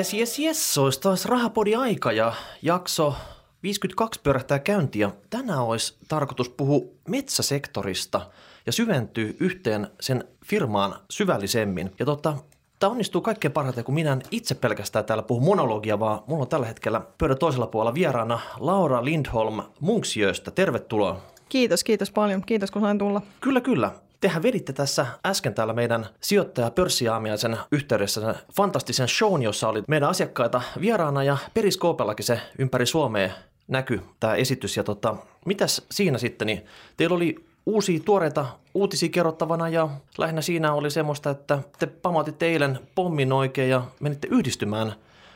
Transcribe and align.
Jes, 0.00 0.14
jes, 0.14 0.38
jes, 0.38 0.78
olisi 0.78 1.00
taas 1.00 1.24
Rahapodi 1.24 1.74
aika 1.74 2.12
ja 2.12 2.32
jakso 2.62 3.14
52 3.62 4.20
pyörähtää 4.22 4.58
käyntiä. 4.58 5.10
Tänään 5.30 5.62
olisi 5.62 5.96
tarkoitus 6.08 6.48
puhua 6.48 6.80
metsäsektorista 7.08 8.30
ja 8.66 8.72
syventyy 8.72 9.36
yhteen 9.40 9.88
sen 10.00 10.24
firmaan 10.44 10.94
syvällisemmin. 11.10 11.92
Ja 11.98 12.06
tota, 12.06 12.36
Tämä 12.78 12.90
onnistuu 12.90 13.20
kaikkein 13.20 13.52
parhaiten, 13.52 13.84
kun 13.84 13.94
minä 13.94 14.12
en 14.12 14.22
itse 14.30 14.54
pelkästään 14.54 15.04
täällä 15.04 15.22
puhu 15.22 15.40
monologia, 15.40 16.00
vaan 16.00 16.22
mulla 16.26 16.42
on 16.42 16.48
tällä 16.48 16.66
hetkellä 16.66 17.00
pöydän 17.18 17.38
toisella 17.38 17.66
puolella 17.66 17.94
vieraana 17.94 18.40
Laura 18.58 19.04
Lindholm 19.04 19.62
Munksjöstä. 19.80 20.50
Tervetuloa. 20.50 21.20
Kiitos, 21.48 21.84
kiitos 21.84 22.10
paljon. 22.10 22.42
Kiitos, 22.46 22.70
kun 22.70 22.82
sain 22.82 22.98
tulla. 22.98 23.22
Kyllä, 23.40 23.60
kyllä. 23.60 23.92
Tehän 24.20 24.42
veditte 24.42 24.72
tässä 24.72 25.06
äsken 25.26 25.54
täällä 25.54 25.72
meidän 25.72 26.06
sijoittaja 26.20 26.70
pörssiaamiaisen 26.70 27.58
yhteydessä 27.72 28.20
sen 28.20 28.34
fantastisen 28.56 29.08
shown, 29.08 29.42
jossa 29.42 29.68
oli 29.68 29.82
meidän 29.88 30.08
asiakkaita 30.08 30.62
vieraana 30.80 31.24
ja 31.24 31.36
periskoopellakin 31.54 32.24
se 32.24 32.40
ympäri 32.58 32.86
Suomea 32.86 33.30
näky 33.68 34.00
tämä 34.20 34.34
esitys. 34.34 34.76
Ja 34.76 34.84
tota, 34.84 35.16
mitäs 35.46 35.86
siinä 35.90 36.18
sitten, 36.18 36.46
niin 36.46 36.66
teillä 36.96 37.16
oli 37.16 37.44
uusia 37.66 38.00
tuoreita 38.04 38.46
uutisia 38.74 39.08
kerrottavana 39.08 39.68
ja 39.68 39.88
lähinnä 40.18 40.42
siinä 40.42 40.72
oli 40.72 40.90
semmoista, 40.90 41.30
että 41.30 41.58
te 41.78 41.86
pamautitte 41.86 42.46
eilen 42.46 42.78
pommin 42.94 43.32
oikein 43.32 43.70
ja 43.70 43.84
menitte 44.00 44.28
yhdistymään 44.30 44.94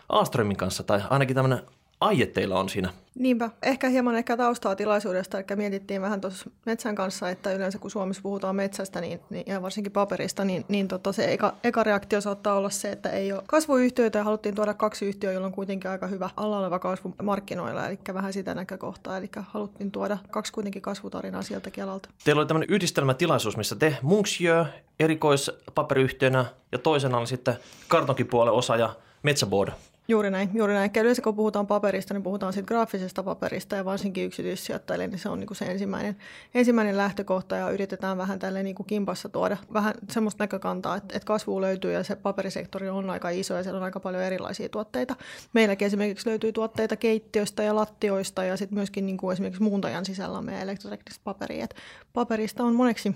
Alströmin 0.09 0.57
kanssa, 0.57 0.83
tai 0.83 1.03
ainakin 1.11 1.35
tämmöinen 1.35 1.63
aie 2.01 2.27
teillä 2.27 2.59
on 2.59 2.69
siinä. 2.69 2.91
Niinpä. 3.15 3.51
Ehkä 3.63 3.89
hieman 3.89 4.17
ehkä 4.17 4.37
taustaa 4.37 4.77
tilaisuudesta, 4.77 5.39
eli 5.39 5.47
mietittiin 5.57 6.03
vähän 6.03 6.21
tuossa 6.21 6.51
metsän 6.67 6.95
kanssa, 6.95 7.31
että 7.31 7.53
yleensä 7.53 7.79
kun 7.79 7.91
Suomessa 7.91 8.23
puhutaan 8.23 8.57
metsästä 8.57 9.01
niin, 9.01 9.21
niin, 9.31 9.45
ja 9.47 9.63
varsinkin 9.63 9.93
paperista, 9.93 10.45
niin, 10.45 10.65
niin 10.69 10.89
tota 10.89 11.13
se 11.13 11.33
eka, 11.33 11.55
eka 11.65 11.83
reaktio 11.83 12.21
saattaa 12.21 12.55
olla 12.55 12.71
se, 12.71 12.93
että 12.93 13.11
ei 13.11 13.33
ole 13.33 13.43
kasvuyhtiöitä 13.47 14.19
ja 14.19 14.25
haluttiin 14.25 14.55
tuoda 14.55 14.75
kaksi 14.75 15.07
yhtiöä, 15.07 15.33
joilla 15.33 15.47
on 15.47 15.53
kuitenkin 15.53 15.91
aika 15.91 16.07
hyvä 16.07 16.31
alla 16.37 16.59
oleva 16.59 16.79
kasvu 16.79 17.15
markkinoilla, 17.23 17.89
eli 17.89 17.99
vähän 18.15 18.33
sitä 18.33 18.55
näkökohtaa, 18.55 19.17
eli 19.17 19.29
haluttiin 19.37 19.91
tuoda 19.91 20.19
kaksi 20.31 20.53
kuitenkin 20.53 20.83
kasvutarinaa 20.83 21.43
sieltä 21.43 21.71
Kelalta. 21.71 22.09
Teillä 22.25 22.41
oli 22.41 22.47
tämmöinen 22.47 22.75
yhdistelmätilaisuus, 22.75 23.57
missä 23.57 23.77
te 23.77 23.97
Munksjö 24.03 24.67
erikoispaperiyhtiönä 25.01 26.45
ja 26.73 26.79
toisena 26.79 27.19
oli 27.19 27.27
sitten 27.27 27.55
kartonkipuolen 27.89 28.55
osa 28.55 28.77
ja 28.77 28.95
Metsäboard. 29.23 29.73
Juuri 30.09 30.31
näin, 30.31 30.51
juuri 30.55 30.75
näin. 30.75 30.91
Yleensä 31.01 31.23
kun 31.23 31.37
puhutaan 31.37 31.67
paperista, 31.67 32.15
niin 32.15 32.23
puhutaan 32.23 32.53
siitä 32.53 32.67
graafisesta 32.67 33.23
paperista 33.23 33.77
ja 33.77 33.85
varsinkin 33.85 34.25
yksityissijoittajille, 34.25 35.07
niin 35.07 35.19
se 35.19 35.29
on 35.29 35.41
niin 35.41 35.47
kuin 35.47 35.57
se 35.57 35.65
ensimmäinen, 35.65 36.17
ensimmäinen 36.55 36.97
lähtökohta 36.97 37.57
ja 37.57 37.71
yritetään 37.71 38.19
vähän 38.19 38.39
tälle 38.39 38.63
niin 38.63 38.75
kuin 38.75 38.87
kimpassa 38.87 39.29
tuoda 39.29 39.57
vähän 39.73 39.95
semmoista 40.11 40.43
näkökantaa, 40.43 40.97
että, 40.97 41.17
että 41.17 41.27
kasvu 41.27 41.61
löytyy 41.61 41.93
ja 41.93 42.05
se 42.05 42.17
paperisektori 42.17 42.89
on 42.89 43.11
aika 43.11 43.29
iso 43.29 43.55
ja 43.55 43.63
siellä 43.63 43.79
on 43.79 43.85
aika 43.85 44.01
paljon 44.01 44.23
erilaisia 44.23 44.69
tuotteita. 44.69 45.17
Meilläkin 45.53 45.87
esimerkiksi 45.87 46.29
löytyy 46.29 46.53
tuotteita 46.53 46.97
keittiöistä 46.97 47.63
ja 47.63 47.77
lattioista 47.77 48.45
ja 48.45 48.57
sitten 48.57 48.79
myöskin 48.79 49.07
niin 49.07 49.17
kuin 49.17 49.33
esimerkiksi 49.33 49.63
muuntajan 49.63 50.05
sisällä 50.05 50.39
on 50.39 50.45
meidän 50.45 50.63
elektroteknistä 50.63 51.21
paperia. 51.25 51.65
Että 51.65 51.77
paperista 52.13 52.65
on 52.65 52.75
moneksi. 52.75 53.15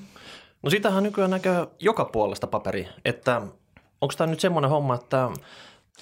No 0.62 0.70
sitähän 0.70 1.03
nykyään 1.03 1.31
näkyy 1.31 1.53
joka 1.81 2.05
puolesta 2.05 2.47
paperi, 2.47 2.89
että 3.05 3.42
onko 4.00 4.14
tämä 4.19 4.31
nyt 4.31 4.41
semmoinen 4.41 4.70
homma, 4.70 4.94
että 4.94 5.28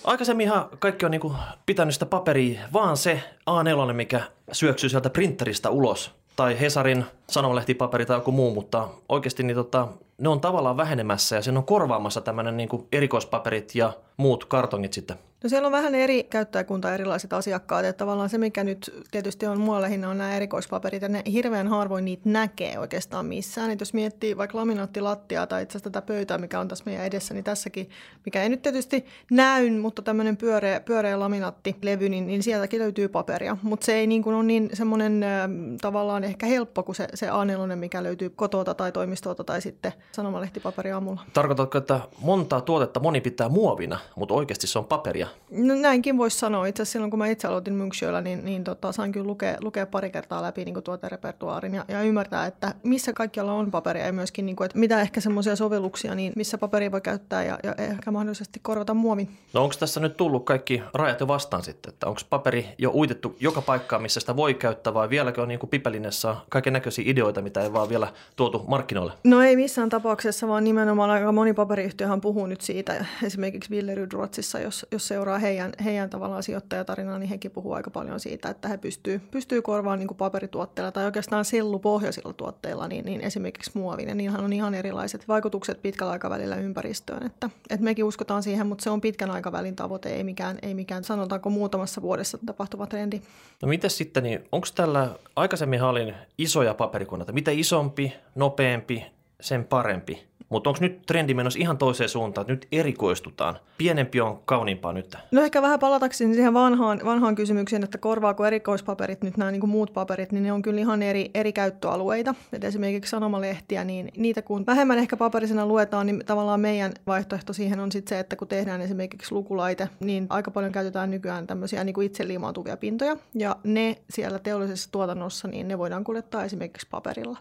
Aikaisemminhan 0.04 0.68
kaikki 0.78 1.04
on 1.04 1.10
niinku 1.10 1.34
pitänyt 1.66 1.94
sitä 1.94 2.06
paperia, 2.06 2.60
vaan 2.72 2.96
se 2.96 3.22
A4, 3.50 3.92
mikä 3.92 4.20
syöksyy 4.52 4.88
sieltä 4.90 5.10
printeristä 5.10 5.70
ulos. 5.70 6.10
Tai 6.36 6.60
Hesarin 6.60 7.04
sanomalehtipaperi 7.30 8.06
tai 8.06 8.16
joku 8.16 8.32
muu, 8.32 8.54
mutta 8.54 8.88
oikeasti 9.08 9.42
niin 9.42 9.54
tota, 9.54 9.88
ne 10.18 10.28
on 10.28 10.40
tavallaan 10.40 10.76
vähenemässä 10.76 11.36
ja 11.36 11.42
sen 11.42 11.56
on 11.56 11.64
korvaamassa 11.64 12.20
tämmöinen 12.20 12.56
niinku 12.56 12.88
erikoispaperit 12.92 13.74
ja 13.74 13.92
muut 14.16 14.44
kartongit 14.44 14.92
sitten. 14.92 15.18
No 15.46 15.50
siellä 15.50 15.66
on 15.66 15.72
vähän 15.72 15.94
eri 15.94 16.24
käyttäjäkunta, 16.24 16.94
erilaiset 16.94 17.32
asiakkaat. 17.32 17.84
Että 17.84 17.98
tavallaan 17.98 18.28
se, 18.28 18.38
mikä 18.38 18.64
nyt 18.64 19.04
tietysti 19.10 19.46
on 19.46 19.60
mua 19.60 19.82
lähinnä, 19.82 20.10
on 20.10 20.18
nämä 20.18 20.36
erikoispaperit. 20.36 21.02
Ja 21.02 21.08
ne 21.08 21.22
hirveän 21.32 21.68
harvoin 21.68 22.04
niitä 22.04 22.22
näkee 22.28 22.78
oikeastaan 22.78 23.26
missään. 23.26 23.70
Et 23.70 23.80
jos 23.80 23.94
miettii 23.94 24.36
vaikka 24.36 24.58
laminaattilattiaa 24.58 25.46
tai 25.46 25.62
itse 25.62 25.78
asiassa 25.78 25.90
tätä 25.90 26.06
pöytää, 26.06 26.38
mikä 26.38 26.60
on 26.60 26.68
tässä 26.68 26.84
meidän 26.86 27.06
edessä, 27.06 27.34
niin 27.34 27.44
tässäkin, 27.44 27.90
mikä 28.24 28.42
ei 28.42 28.48
nyt 28.48 28.62
tietysti 28.62 29.04
näy, 29.30 29.70
mutta 29.70 30.02
tämmöinen 30.02 30.36
pyöreä, 30.36 30.80
pyöreä 30.80 31.20
laminaattilevy, 31.20 32.08
niin, 32.08 32.26
niin 32.26 32.42
sieltäkin 32.42 32.80
löytyy 32.80 33.08
paperia. 33.08 33.56
Mutta 33.62 33.86
se 33.86 33.94
ei 33.94 34.06
niin 34.06 34.22
kuin 34.22 34.36
ole 34.36 34.44
niin 34.44 34.70
semmoinen 34.72 35.22
äh, 35.22 35.50
tavallaan 35.80 36.24
ehkä 36.24 36.46
helppo 36.46 36.82
kuin 36.82 36.96
se, 36.96 37.08
se 37.14 37.26
A4, 37.26 37.76
mikä 37.76 38.02
löytyy 38.02 38.30
kotota 38.30 38.74
tai 38.74 38.92
toimistolta 38.92 39.44
tai 39.44 39.62
sitten 39.62 39.92
sanomalehtipaperi 40.12 40.92
aamulla. 40.92 41.20
Tarkoitatko, 41.32 41.78
että 41.78 42.00
montaa 42.20 42.60
tuotetta 42.60 43.00
moni 43.00 43.20
pitää 43.20 43.48
muovina, 43.48 43.98
mutta 44.16 44.34
oikeasti 44.34 44.66
se 44.66 44.78
on 44.78 44.84
paperia? 44.84 45.28
No 45.50 45.74
näinkin 45.74 46.18
voisi 46.18 46.38
sanoa. 46.38 46.66
Itse 46.66 46.82
asiassa 46.82 46.92
silloin, 46.92 47.10
kun 47.10 47.18
mä 47.18 47.26
itse 47.26 47.48
aloitin 47.48 47.74
Munksjöllä, 47.74 48.20
niin, 48.20 48.44
niin 48.44 48.64
tota, 48.64 48.92
sain 48.92 49.12
kyllä 49.12 49.26
lukea, 49.26 49.56
lukea 49.60 49.86
pari 49.86 50.10
kertaa 50.10 50.42
läpi 50.42 50.64
niin 50.64 50.82
tuoterepertuaarin 50.82 51.74
ja, 51.74 51.84
ja 51.88 52.02
ymmärtää, 52.02 52.46
että 52.46 52.74
missä 52.82 53.12
kaikkialla 53.12 53.52
on 53.52 53.70
paperia 53.70 54.06
ja 54.06 54.12
myöskin, 54.12 54.46
niin 54.46 54.56
kuin, 54.56 54.66
että 54.66 54.78
mitä 54.78 55.00
ehkä 55.00 55.20
semmoisia 55.20 55.56
sovelluksia, 55.56 56.14
niin 56.14 56.32
missä 56.36 56.58
paperia 56.58 56.92
voi 56.92 57.00
käyttää 57.00 57.44
ja, 57.44 57.58
ja 57.62 57.74
ehkä 57.78 58.10
mahdollisesti 58.10 58.60
korvata 58.62 58.94
muovin. 58.94 59.28
No 59.52 59.62
onko 59.62 59.74
tässä 59.78 60.00
nyt 60.00 60.16
tullut 60.16 60.44
kaikki 60.44 60.82
rajat 60.94 61.20
jo 61.20 61.28
vastaan 61.28 61.62
sitten, 61.62 61.92
että 61.92 62.06
onko 62.06 62.20
paperi 62.30 62.68
jo 62.78 62.90
uitettu 62.90 63.36
joka 63.40 63.62
paikkaan, 63.62 64.02
missä 64.02 64.20
sitä 64.20 64.36
voi 64.36 64.54
käyttää 64.54 64.94
vai 64.94 65.10
vieläkö 65.10 65.42
on 65.42 65.48
niin 65.48 65.60
kuin 65.60 65.70
pipelinessä 65.70 66.36
kaiken 66.48 66.72
näköisiä 66.72 67.04
ideoita, 67.06 67.42
mitä 67.42 67.60
ei 67.60 67.72
vaan 67.72 67.88
vielä 67.88 68.12
tuotu 68.36 68.64
markkinoille? 68.68 69.12
No 69.24 69.42
ei 69.42 69.56
missään 69.56 69.88
tapauksessa, 69.88 70.48
vaan 70.48 70.64
nimenomaan 70.64 71.10
aika 71.10 71.32
moni 71.32 71.54
paperiyhtiöhän 71.54 72.20
puhuu 72.20 72.46
nyt 72.46 72.60
siitä, 72.60 73.06
esimerkiksi 73.22 73.70
Billerud 73.70 74.12
Ruotsissa, 74.12 74.58
jos, 74.58 74.86
jos 74.92 75.08
seuraa 75.08 75.15
seuraa 75.16 75.38
heidän, 75.38 75.72
heidän 75.84 76.10
tavallaan 76.10 76.42
sijoittajatarinaa, 76.42 77.18
niin 77.18 77.28
hekin 77.28 77.50
puhuu 77.50 77.72
aika 77.72 77.90
paljon 77.90 78.20
siitä, 78.20 78.48
että 78.48 78.68
he 78.68 78.76
pystyy, 78.76 79.20
pystyy 79.30 79.62
korvaamaan 79.62 79.98
niin 79.98 80.16
paperituotteilla 80.16 80.92
tai 80.92 81.04
oikeastaan 81.04 81.44
sellupohjaisilla 81.44 82.32
tuotteilla, 82.32 82.88
niin, 82.88 83.04
niin 83.04 83.20
esimerkiksi 83.20 83.70
muovin. 83.74 84.08
Ja 84.08 84.14
niinhän 84.14 84.44
on 84.44 84.52
ihan 84.52 84.74
erilaiset 84.74 85.28
vaikutukset 85.28 85.82
pitkällä 85.82 86.12
aikavälillä 86.12 86.56
ympäristöön. 86.56 87.26
Että, 87.26 87.50
että 87.70 87.84
mekin 87.84 88.04
uskotaan 88.04 88.42
siihen, 88.42 88.66
mutta 88.66 88.82
se 88.82 88.90
on 88.90 89.00
pitkän 89.00 89.30
aikavälin 89.30 89.76
tavoite, 89.76 90.08
ei 90.08 90.24
mikään, 90.24 90.58
ei 90.62 90.74
mikään 90.74 91.04
sanotaanko 91.04 91.50
muutamassa 91.50 92.02
vuodessa 92.02 92.38
tapahtuva 92.46 92.86
trendi. 92.86 93.20
No 93.62 93.68
miten 93.68 93.90
sitten, 93.90 94.22
niin 94.22 94.44
onko 94.52 94.66
tällä 94.74 95.10
aikaisemmin 95.36 95.82
olin 95.82 96.14
isoja 96.38 96.74
paperikoneita? 96.74 97.32
Mitä 97.32 97.50
isompi, 97.50 98.12
nopeampi, 98.34 99.06
sen 99.40 99.64
parempi? 99.64 100.25
Mutta 100.48 100.70
onko 100.70 100.80
nyt 100.80 101.02
trendi 101.06 101.34
menossa 101.34 101.58
ihan 101.58 101.78
toiseen 101.78 102.08
suuntaan, 102.08 102.42
että 102.42 102.52
nyt 102.52 102.66
erikoistutaan? 102.72 103.58
Pienempi 103.78 104.20
on 104.20 104.42
kauniimpaa 104.44 104.92
nyt. 104.92 105.16
No 105.30 105.42
ehkä 105.42 105.62
vähän 105.62 105.78
palatakseni 105.78 106.34
siihen 106.34 106.54
vanhaan, 106.54 107.00
vanhaan 107.04 107.34
kysymykseen, 107.34 107.84
että 107.84 107.98
korvaako 107.98 108.46
erikoispaperit 108.46 109.22
nyt 109.22 109.36
nämä 109.36 109.50
niin 109.50 109.68
muut 109.68 109.92
paperit, 109.92 110.32
niin 110.32 110.42
ne 110.42 110.52
on 110.52 110.62
kyllä 110.62 110.80
ihan 110.80 111.02
eri, 111.02 111.30
eri 111.34 111.52
käyttöalueita. 111.52 112.34
Et 112.52 112.64
esimerkiksi 112.64 113.10
sanomalehtiä, 113.10 113.84
niin 113.84 114.12
niitä 114.16 114.42
kun 114.42 114.66
vähemmän 114.66 114.98
ehkä 114.98 115.16
paperisena 115.16 115.66
luetaan, 115.66 116.06
niin 116.06 116.22
tavallaan 116.26 116.60
meidän 116.60 116.92
vaihtoehto 117.06 117.52
siihen 117.52 117.80
on 117.80 117.92
sitten 117.92 118.16
se, 118.16 118.20
että 118.20 118.36
kun 118.36 118.48
tehdään 118.48 118.80
esimerkiksi 118.80 119.32
lukulaite, 119.32 119.88
niin 120.00 120.26
aika 120.30 120.50
paljon 120.50 120.72
käytetään 120.72 121.10
nykyään 121.10 121.46
tämmöisiä 121.46 121.84
niin 121.84 122.02
itse 122.02 122.28
liimautuvia 122.28 122.76
pintoja. 122.76 123.16
Ja 123.34 123.56
ne 123.64 123.96
siellä 124.10 124.38
teollisessa 124.38 124.92
tuotannossa, 124.92 125.48
niin 125.48 125.68
ne 125.68 125.78
voidaan 125.78 126.04
kuljettaa 126.04 126.44
esimerkiksi 126.44 126.86
paperilla 126.90 127.38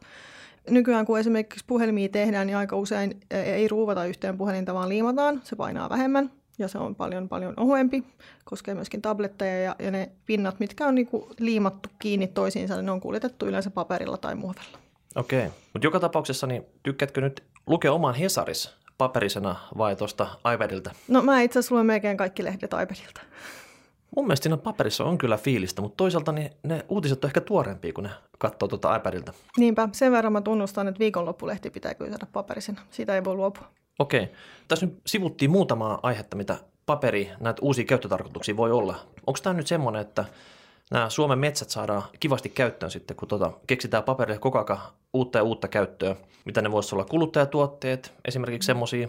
nykyään 0.70 1.06
kun 1.06 1.20
esimerkiksi 1.20 1.66
puhelimia 1.68 2.10
tehdään, 2.10 2.48
niin 2.48 2.58
aika 2.58 2.76
usein 2.76 3.20
e, 3.32 3.40
ei 3.40 3.68
ruuvata 3.68 4.06
yhteen 4.06 4.38
puhelinta, 4.38 4.74
vaan 4.74 4.90
liimataan. 4.90 5.42
Se 5.44 5.56
painaa 5.56 5.90
vähemmän 5.90 6.32
ja 6.60 6.68
se 6.68 6.78
on 6.78 6.96
paljon 6.96 7.30
paljon 7.30 7.54
ohuempi. 7.58 8.04
Koskee 8.46 8.74
myöskin 8.74 9.02
tabletteja 9.02 9.60
ja, 9.60 9.76
ja 9.80 9.92
ne 9.92 10.12
pinnat, 10.26 10.60
mitkä 10.60 10.88
on 10.88 10.96
niinku 10.96 11.30
liimattu 11.40 11.90
kiinni 12.00 12.28
toisiinsa, 12.28 12.76
niin 12.76 12.86
ne 12.86 12.92
on 12.92 13.02
kuljetettu 13.02 13.46
yleensä 13.46 13.72
paperilla 13.72 14.18
tai 14.18 14.36
muovella. 14.36 14.78
Okei, 15.16 15.46
mutta 15.46 15.86
joka 15.86 16.00
tapauksessa 16.00 16.48
niin 16.48 16.64
tykkäätkö 16.84 17.22
nyt 17.22 17.44
lukea 17.68 17.94
oman 17.94 18.16
Hesaris 18.16 18.76
paperisena 18.98 19.56
vai 19.78 19.96
tuosta 19.96 20.28
iPadilta? 20.54 20.92
No 21.08 21.22
mä 21.22 21.42
itse 21.42 21.60
asiassa 21.60 21.76
luen 21.76 21.86
melkein 21.86 22.18
kaikki 22.18 22.44
lehdet 22.44 22.64
iPadilta. 22.64 23.22
Mun 24.16 24.26
mielestä 24.26 24.44
siinä 24.44 24.58
paperissa 24.58 25.04
on 25.04 25.18
kyllä 25.18 25.38
fiilistä, 25.38 25.82
mutta 25.82 25.98
toisaalta 25.98 26.32
niin 26.32 26.52
ne 26.64 26.86
uutiset 26.90 27.24
on 27.24 27.30
ehkä 27.30 27.42
tuorempia, 27.42 27.94
kun 27.94 28.04
ne 28.04 28.10
katsoo 28.38 28.68
tuota 28.68 28.96
iPadilta. 28.96 29.34
Niinpä, 29.58 29.90
sen 29.92 30.12
verran 30.12 30.34
mä 30.34 30.42
tunnustan, 30.42 30.88
että 30.88 31.00
viikonloppulehti 31.00 31.70
pitää 31.70 31.94
kyllä 31.94 32.12
saada 32.12 32.28
paperisena. 32.34 32.82
Siitä 32.92 33.16
ei 33.16 33.24
voi 33.24 33.36
luopua. 33.36 33.68
Okei. 34.00 34.30
Tässä 34.68 34.86
nyt 34.86 35.02
sivuttiin 35.06 35.52
muutamaa 35.52 36.00
aihetta, 36.04 36.36
mitä 36.36 36.58
paperi, 36.86 37.32
näitä 37.40 37.60
uusia 37.62 37.86
käyttötarkoituksia 37.86 38.58
voi 38.58 38.72
olla. 38.72 38.96
Onko 39.28 39.40
tämä 39.44 39.54
nyt 39.54 39.68
semmoinen, 39.68 40.02
että 40.02 40.26
nämä 40.92 41.10
Suomen 41.10 41.40
metsät 41.40 41.70
saadaan 41.70 42.04
kivasti 42.20 42.50
käyttöön 42.50 42.92
sitten, 42.92 43.18
kun 43.18 43.28
tota, 43.28 43.52
keksitään 43.68 44.04
paperille 44.04 44.40
koko 44.40 44.66
ajan 44.70 44.82
uutta 45.14 45.38
ja 45.38 45.44
uutta 45.44 45.68
käyttöä, 45.68 46.16
mitä 46.46 46.62
ne 46.62 46.72
voisi 46.72 46.96
olla 46.96 47.06
kuluttajatuotteet, 47.06 48.14
esimerkiksi 48.26 48.68
semmoisia, 48.68 49.08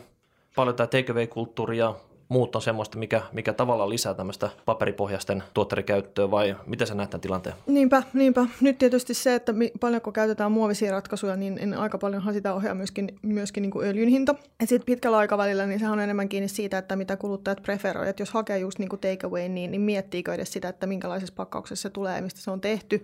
paljon 0.57 0.77
tämä 0.77 0.87
take 0.87 1.27
kulttuuria 1.27 1.95
muut 2.29 2.57
on 2.57 2.63
semmoista, 2.63 2.99
mikä, 2.99 3.23
mikä 3.33 3.53
tavallaan 3.53 3.91
lisää 3.91 4.15
tämmöistä 4.15 4.51
paperipohjaisten 4.65 5.43
tuotterikäyttöä 5.55 6.31
vai 6.31 6.57
miten 6.67 6.87
sä 6.87 6.95
näet 6.95 7.11
tämän 7.11 7.21
tilanteen? 7.21 7.57
Niinpä, 7.67 8.03
niinpä. 8.13 8.47
Nyt 8.61 8.79
tietysti 8.79 9.15
se, 9.15 9.35
että 9.35 9.55
paljonko 9.81 10.13
käytetään 10.13 10.53
muovisia 10.53 10.91
ratkaisuja, 10.91 11.37
niin, 11.37 11.55
niin 11.55 11.75
aika 11.75 11.99
paljonhan 11.99 12.35
sitä 12.35 12.55
ohjaa 12.55 12.75
myöskin, 12.75 13.19
myöskin 13.23 13.63
niin 13.63 13.71
kuin 13.71 13.89
öljyn 13.89 14.09
hinta. 14.09 14.35
Et 14.61 14.69
sitten 14.69 14.87
pitkällä 14.87 15.19
aikavälillä 15.19 15.67
niin 15.67 15.79
sehän 15.79 15.93
on 15.93 16.01
enemmän 16.01 16.29
kiinni 16.29 16.49
siitä, 16.49 16.79
että 16.79 16.97
mitä 16.97 17.17
kuluttajat 17.17 17.63
preferoivat. 17.63 18.21
Jos 18.21 18.31
hakee 18.31 18.59
just 18.59 18.79
niin 18.79 18.89
kuin 18.89 19.01
takeaway, 19.01 19.49
niin, 19.49 19.71
niin 19.71 19.81
miettiikö 19.81 20.35
edes 20.35 20.53
sitä, 20.53 20.69
että 20.69 20.87
minkälaisessa 20.87 21.35
pakkauksessa 21.37 21.83
se 21.83 21.91
tulee 21.91 22.17
ja 22.17 22.23
mistä 22.23 22.41
se 22.41 22.51
on 22.51 22.61
tehty. 22.61 23.03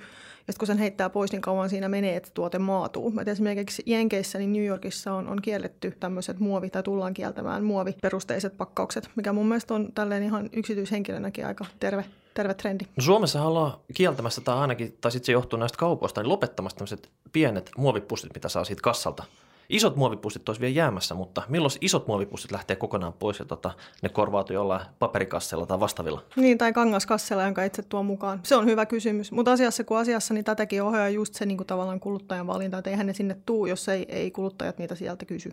Ja 0.49 0.55
kun 0.59 0.67
sen 0.67 0.79
heittää 0.79 1.11
pois, 1.11 1.33
niin 1.33 1.43
kauan 1.43 1.71
siinä 1.71 1.89
menee, 1.89 2.17
että 2.17 2.31
tuote 2.35 2.59
maatuu. 2.59 3.13
Et 3.21 3.29
esimerkiksi 3.29 3.83
Jenkeissä, 3.87 4.39
niin 4.39 4.53
New 4.53 4.65
Yorkissa 4.65 5.13
on, 5.13 5.29
on 5.29 5.43
kielletty 5.43 5.97
tämmöiset 6.01 6.39
muovi, 6.39 6.71
tai 6.71 6.83
tullaan 6.83 7.15
kieltämään 7.15 7.65
muoviperusteiset 7.65 8.57
pakkaukset, 8.57 9.11
mikä 9.17 9.33
mun 9.33 9.47
mielestä 9.47 9.75
on 9.75 9.93
tälleen 9.95 10.23
ihan 10.23 10.51
yksityishenkilönäkin 10.53 11.47
aika 11.47 11.65
terve 11.81 12.05
terve 12.35 12.55
trendi. 12.55 12.85
No 12.97 13.03
Suomessa 13.03 13.43
ollaan 13.43 13.73
kieltämässä 13.95 14.41
tai 14.41 14.59
ainakin, 14.59 14.99
tai 15.01 15.13
sitten 15.13 15.27
se 15.27 15.33
johtuu 15.33 15.59
näistä 15.59 15.79
kaupoista, 15.79 16.21
niin 16.23 16.29
lopettamassa 16.29 16.77
tämmöiset 16.77 17.11
pienet 17.33 17.71
muovipussit, 17.77 18.35
mitä 18.35 18.49
saa 18.49 18.65
siitä 18.65 18.83
kassalta. 18.83 19.25
Isot 19.73 19.97
muovipussit 19.97 20.49
olisi 20.49 20.61
vielä 20.61 20.75
jäämässä, 20.75 21.15
mutta 21.15 21.43
milloin 21.49 21.73
isot 21.81 22.07
muovipussit 22.07 22.53
lähtee 22.53 22.77
kokonaan 22.77 23.13
pois 23.13 23.39
ja 23.39 23.45
tota, 23.45 23.71
ne 24.03 24.09
korvautuu 24.09 24.55
jollain 24.55 24.87
paperikassella 24.99 25.67
tai 25.67 25.81
vastaavilla? 25.81 26.23
Niin, 26.37 26.59
tai 26.59 26.73
kangaskassella, 26.73 27.43
jonka 27.45 27.65
itse 27.65 27.83
tuo 27.83 28.03
mukaan. 28.03 28.41
Se 28.43 28.57
on 28.57 28.65
hyvä 28.67 28.87
kysymys. 28.87 29.33
Mutta 29.33 29.53
asiassa 29.53 29.85
kuin 29.85 29.99
asiassa, 29.99 30.35
niin 30.35 30.45
tätäkin 30.45 30.83
ohjaa 30.83 31.09
just 31.09 31.35
se 31.35 31.47
niin 31.47 31.57
kuin 31.57 31.67
tavallaan 31.67 32.01
kuluttajan 32.01 32.47
valinta, 32.47 32.79
että 32.79 32.91
eihän 32.91 33.07
ne 33.07 33.15
sinne 33.15 33.37
tuu, 33.47 33.67
jos 33.67 33.89
ei, 33.89 34.07
ei 34.09 34.31
kuluttajat 34.31 34.79
niitä 34.79 34.95
sieltä 34.95 35.25
kysy. 35.25 35.53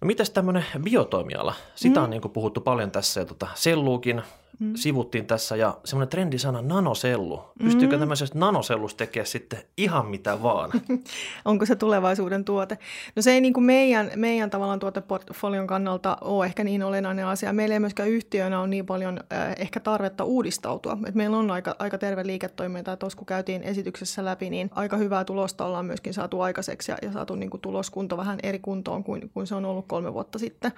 No 0.00 0.06
mitäs 0.06 0.30
tämmöinen 0.30 0.64
biotoimiala? 0.82 1.54
Sitä 1.74 2.00
mm. 2.00 2.04
on 2.04 2.10
niin 2.10 2.22
puhuttu 2.32 2.60
paljon 2.60 2.90
tässä 2.90 3.20
ja 3.20 3.24
tota, 3.24 3.48
selluukin 3.54 4.22
mm. 4.60 4.72
sivuttiin 4.76 5.26
tässä 5.26 5.56
ja 5.56 5.78
semmoinen 5.84 6.08
trendisana 6.08 6.62
nanosellu. 6.62 7.42
Pystyykö 7.58 7.96
mm. 7.96 8.00
tämmöisestä 8.00 8.38
nanosellusta 8.38 8.98
tekemään 8.98 9.26
sitten 9.26 9.58
ihan 9.76 10.06
mitä 10.06 10.42
vaan? 10.42 10.70
Onko 11.44 11.66
se 11.66 11.76
tulevaisuuden 11.76 12.44
tuote? 12.44 12.78
No 13.16 13.22
se 13.22 13.32
ei 13.32 13.40
niin 13.40 13.52
kuin 13.52 13.64
meidän, 13.64 14.10
meidän 14.16 14.50
tavallaan 14.50 14.78
tuoteportfolion 14.78 15.66
kannalta 15.66 16.16
ole 16.20 16.46
ehkä 16.46 16.64
niin 16.64 16.82
olennainen 16.82 17.26
asia. 17.26 17.52
Meillä 17.52 17.72
ei 17.72 17.80
myöskään 17.80 18.08
yhtiönä 18.08 18.60
ole 18.60 18.68
niin 18.68 18.86
paljon 18.86 19.20
äh, 19.32 19.54
ehkä 19.58 19.80
tarvetta 19.80 20.24
uudistautua. 20.24 20.98
Et 21.06 21.14
meillä 21.14 21.36
on 21.36 21.50
aika, 21.50 21.76
aika 21.78 21.98
terve 21.98 22.26
liiketoiminta, 22.26 22.96
tuossa 22.96 23.16
kun 23.16 23.26
käytiin 23.26 23.62
esityksessä 23.62 24.24
läpi, 24.24 24.50
niin 24.50 24.70
aika 24.74 24.96
hyvää 24.96 25.24
tulosta 25.24 25.64
ollaan 25.64 25.86
myöskin 25.86 26.14
saatu 26.14 26.40
aikaiseksi 26.40 26.92
ja, 26.92 26.98
ja 27.02 27.12
saatu 27.12 27.34
niin 27.34 27.50
kuin 27.50 27.60
tuloskunto 27.60 28.16
vähän 28.16 28.38
eri 28.42 28.58
kuntoon 28.58 29.04
kuin, 29.04 29.30
kuin 29.34 29.46
se 29.46 29.54
on 29.54 29.64
ollut 29.64 29.86
kolme 29.88 30.12
vuotta 30.12 30.38
sitten. 30.38 30.72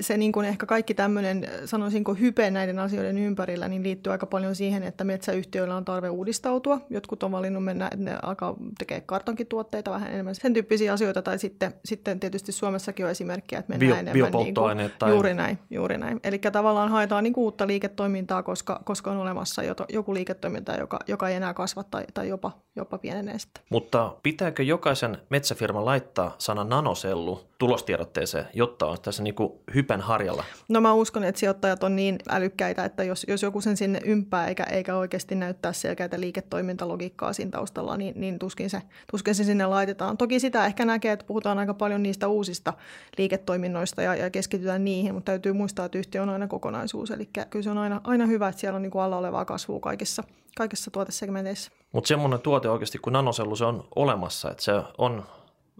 Se 0.00 0.16
niin 0.16 0.32
kuin 0.32 0.46
ehkä 0.46 0.66
kaikki 0.66 0.94
tämmöinen, 0.94 1.48
sanoisinko 1.64 2.14
hype 2.14 2.50
näiden 2.50 2.78
asioiden 2.78 3.13
asioiden 3.14 3.26
ympärillä, 3.26 3.68
niin 3.68 3.82
liittyy 3.82 4.12
aika 4.12 4.26
paljon 4.26 4.54
siihen, 4.54 4.82
että 4.82 5.04
metsäyhtiöillä 5.04 5.76
on 5.76 5.84
tarve 5.84 6.08
uudistautua. 6.08 6.80
Jotkut 6.90 7.22
on 7.22 7.32
valinnut 7.32 7.64
mennä, 7.64 7.86
että 7.86 8.04
ne 8.04 8.18
alkaa 8.22 8.54
tekemään 8.78 9.06
kartonkituotteita 9.06 9.90
vähän 9.90 10.12
enemmän, 10.12 10.34
sen 10.34 10.52
tyyppisiä 10.52 10.92
asioita, 10.92 11.22
tai 11.22 11.38
sitten, 11.38 11.74
sitten 11.84 12.20
tietysti 12.20 12.52
Suomessakin 12.52 13.04
on 13.04 13.10
esimerkkiä, 13.10 13.58
että 13.58 13.72
mennään 13.72 13.88
Bio, 13.88 14.00
enemmän 14.00 14.32
niin 14.32 14.54
kuin, 14.54 14.90
tai... 14.98 15.10
juuri 15.10 15.34
näin, 15.34 15.58
juuri 15.70 15.98
näin. 15.98 16.20
Eli 16.24 16.38
tavallaan 16.38 16.90
haetaan 16.90 17.24
niin 17.24 17.32
kuin 17.32 17.44
uutta 17.44 17.66
liiketoimintaa, 17.66 18.42
koska, 18.42 18.80
koska 18.84 19.10
on 19.10 19.16
olemassa 19.16 19.62
joku 19.88 20.14
liiketoiminta, 20.14 20.72
joka, 20.72 20.98
joka 21.08 21.28
ei 21.28 21.36
enää 21.36 21.54
kasva 21.54 21.84
tai, 21.84 22.04
tai 22.14 22.28
jopa, 22.28 22.52
jopa 22.76 22.98
pienenee 22.98 23.38
sitten. 23.38 23.64
Mutta 23.70 24.16
pitääkö 24.22 24.62
jokaisen 24.62 25.18
metsäfirman 25.30 25.84
laittaa 25.84 26.34
sana 26.38 26.64
nanosellu 26.64 27.40
tulostiedotteeseen, 27.58 28.46
jotta 28.54 28.86
on 28.86 28.96
tässä 29.02 29.22
niin 29.22 29.34
kuin 29.34 29.52
hypen 29.74 30.00
harjalla? 30.00 30.44
No 30.68 30.80
mä 30.80 30.92
uskon, 30.92 31.24
että 31.24 31.38
sijoittajat 31.38 31.84
on 31.84 31.96
niin 31.96 32.18
älykkäitä, 32.28 32.84
että 32.84 33.03
jos, 33.04 33.26
jos 33.28 33.42
joku 33.42 33.60
sen 33.60 33.76
sinne 33.76 34.00
ympää 34.04 34.46
eikä, 34.46 34.64
eikä 34.64 34.96
oikeasti 34.96 35.34
näyttää 35.34 35.72
selkeää 35.72 36.08
liiketoimintalogiikkaa 36.16 37.32
siinä 37.32 37.50
taustalla, 37.50 37.96
niin, 37.96 38.20
niin 38.20 38.38
tuskin, 38.38 38.70
se, 38.70 38.82
tuskin 39.10 39.34
se 39.34 39.44
sinne 39.44 39.66
laitetaan. 39.66 40.16
Toki 40.16 40.40
sitä 40.40 40.66
ehkä 40.66 40.84
näkee, 40.84 41.12
että 41.12 41.26
puhutaan 41.26 41.58
aika 41.58 41.74
paljon 41.74 42.02
niistä 42.02 42.28
uusista 42.28 42.72
liiketoiminnoista 43.18 44.02
ja, 44.02 44.14
ja 44.14 44.30
keskitytään 44.30 44.84
niihin, 44.84 45.14
mutta 45.14 45.32
täytyy 45.32 45.52
muistaa, 45.52 45.86
että 45.86 45.98
yhtiö 45.98 46.22
on 46.22 46.28
aina 46.28 46.46
kokonaisuus. 46.46 47.10
Eli 47.10 47.28
kyllä 47.50 47.62
se 47.62 47.70
on 47.70 47.78
aina, 47.78 48.00
aina 48.04 48.26
hyvä, 48.26 48.48
että 48.48 48.60
siellä 48.60 48.76
on 48.76 48.82
niin 48.82 48.92
alla 48.94 49.16
olevaa 49.16 49.44
kasvua 49.44 49.80
kaikissa, 49.80 50.24
kaikissa 50.56 50.90
tuotesegmenteissä. 50.90 51.70
Mutta 51.92 52.08
semmoinen 52.08 52.40
tuote 52.40 52.68
oikeasti 52.68 52.98
kuin 52.98 53.12
nanosellu, 53.12 53.56
se 53.56 53.64
on 53.64 53.88
olemassa, 53.96 54.50
että 54.50 54.62
se 54.62 54.72
on 54.98 55.24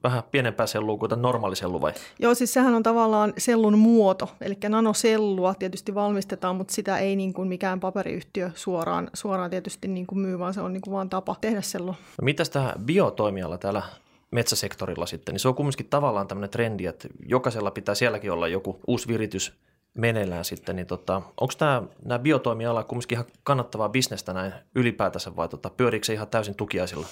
vähän 0.05 0.23
pienempää 0.31 0.67
sellua 0.67 0.99
kuin 0.99 1.13
normaali 1.17 1.57
sellu 1.57 1.81
vai? 1.81 1.93
Joo, 2.19 2.35
siis 2.35 2.53
sehän 2.53 2.75
on 2.75 2.83
tavallaan 2.83 3.33
sellun 3.39 3.79
muoto, 3.79 4.31
eli 4.41 4.59
nanosellua 4.69 5.55
tietysti 5.55 5.95
valmistetaan, 5.95 6.57
mutta 6.57 6.75
sitä 6.75 6.99
ei 6.99 7.17
niin 7.17 7.33
kuin 7.33 7.49
mikään 7.49 7.81
paperiyhtiö 7.81 8.51
suoraan, 8.55 9.11
suoraan 9.15 9.51
tietysti 9.51 9.89
niin 9.89 10.07
kuin 10.07 10.19
myy, 10.19 10.39
vaan 10.39 10.55
se 10.55 10.61
on 10.61 10.73
niin 10.73 10.81
kuin 10.81 10.95
vaan 10.95 11.11
tapa 11.11 11.37
tehdä 11.41 11.63
sellu. 11.63 11.93
No 11.93 12.23
mitäs 12.23 12.51
tämä 12.51 12.73
biotoimiala 12.85 13.59
täällä 13.59 13.83
metsäsektorilla 14.31 15.07
sitten, 15.07 15.33
niin 15.33 15.41
se 15.41 15.49
on 15.49 15.55
kumminkin 15.55 15.87
tavallaan 15.87 16.29
tämmöinen 16.29 16.51
trendi, 16.51 16.87
että 16.87 17.09
jokaisella 17.27 17.71
pitää 17.71 17.95
sielläkin 17.95 18.33
olla 18.33 18.49
joku 18.49 18.81
uusi 18.87 19.09
viritys 19.09 19.53
meneillään 19.95 20.45
sitten, 20.45 20.77
niin 20.77 20.87
tota, 20.87 21.23
onko 21.41 21.55
tämä, 21.59 21.83
nämä 22.05 22.19
biotoimiala 22.19 22.85
kumminkin 22.85 23.17
ihan 23.17 23.27
kannattavaa 23.43 23.89
bisnestä 23.89 24.33
näin 24.33 24.53
ylipäätänsä 24.75 25.37
vai 25.37 25.49
tota, 25.49 25.71
pyöriikö 25.71 26.07
se 26.07 26.13
ihan 26.13 26.29
täysin 26.29 26.55
tukiaisilla? 26.55 27.07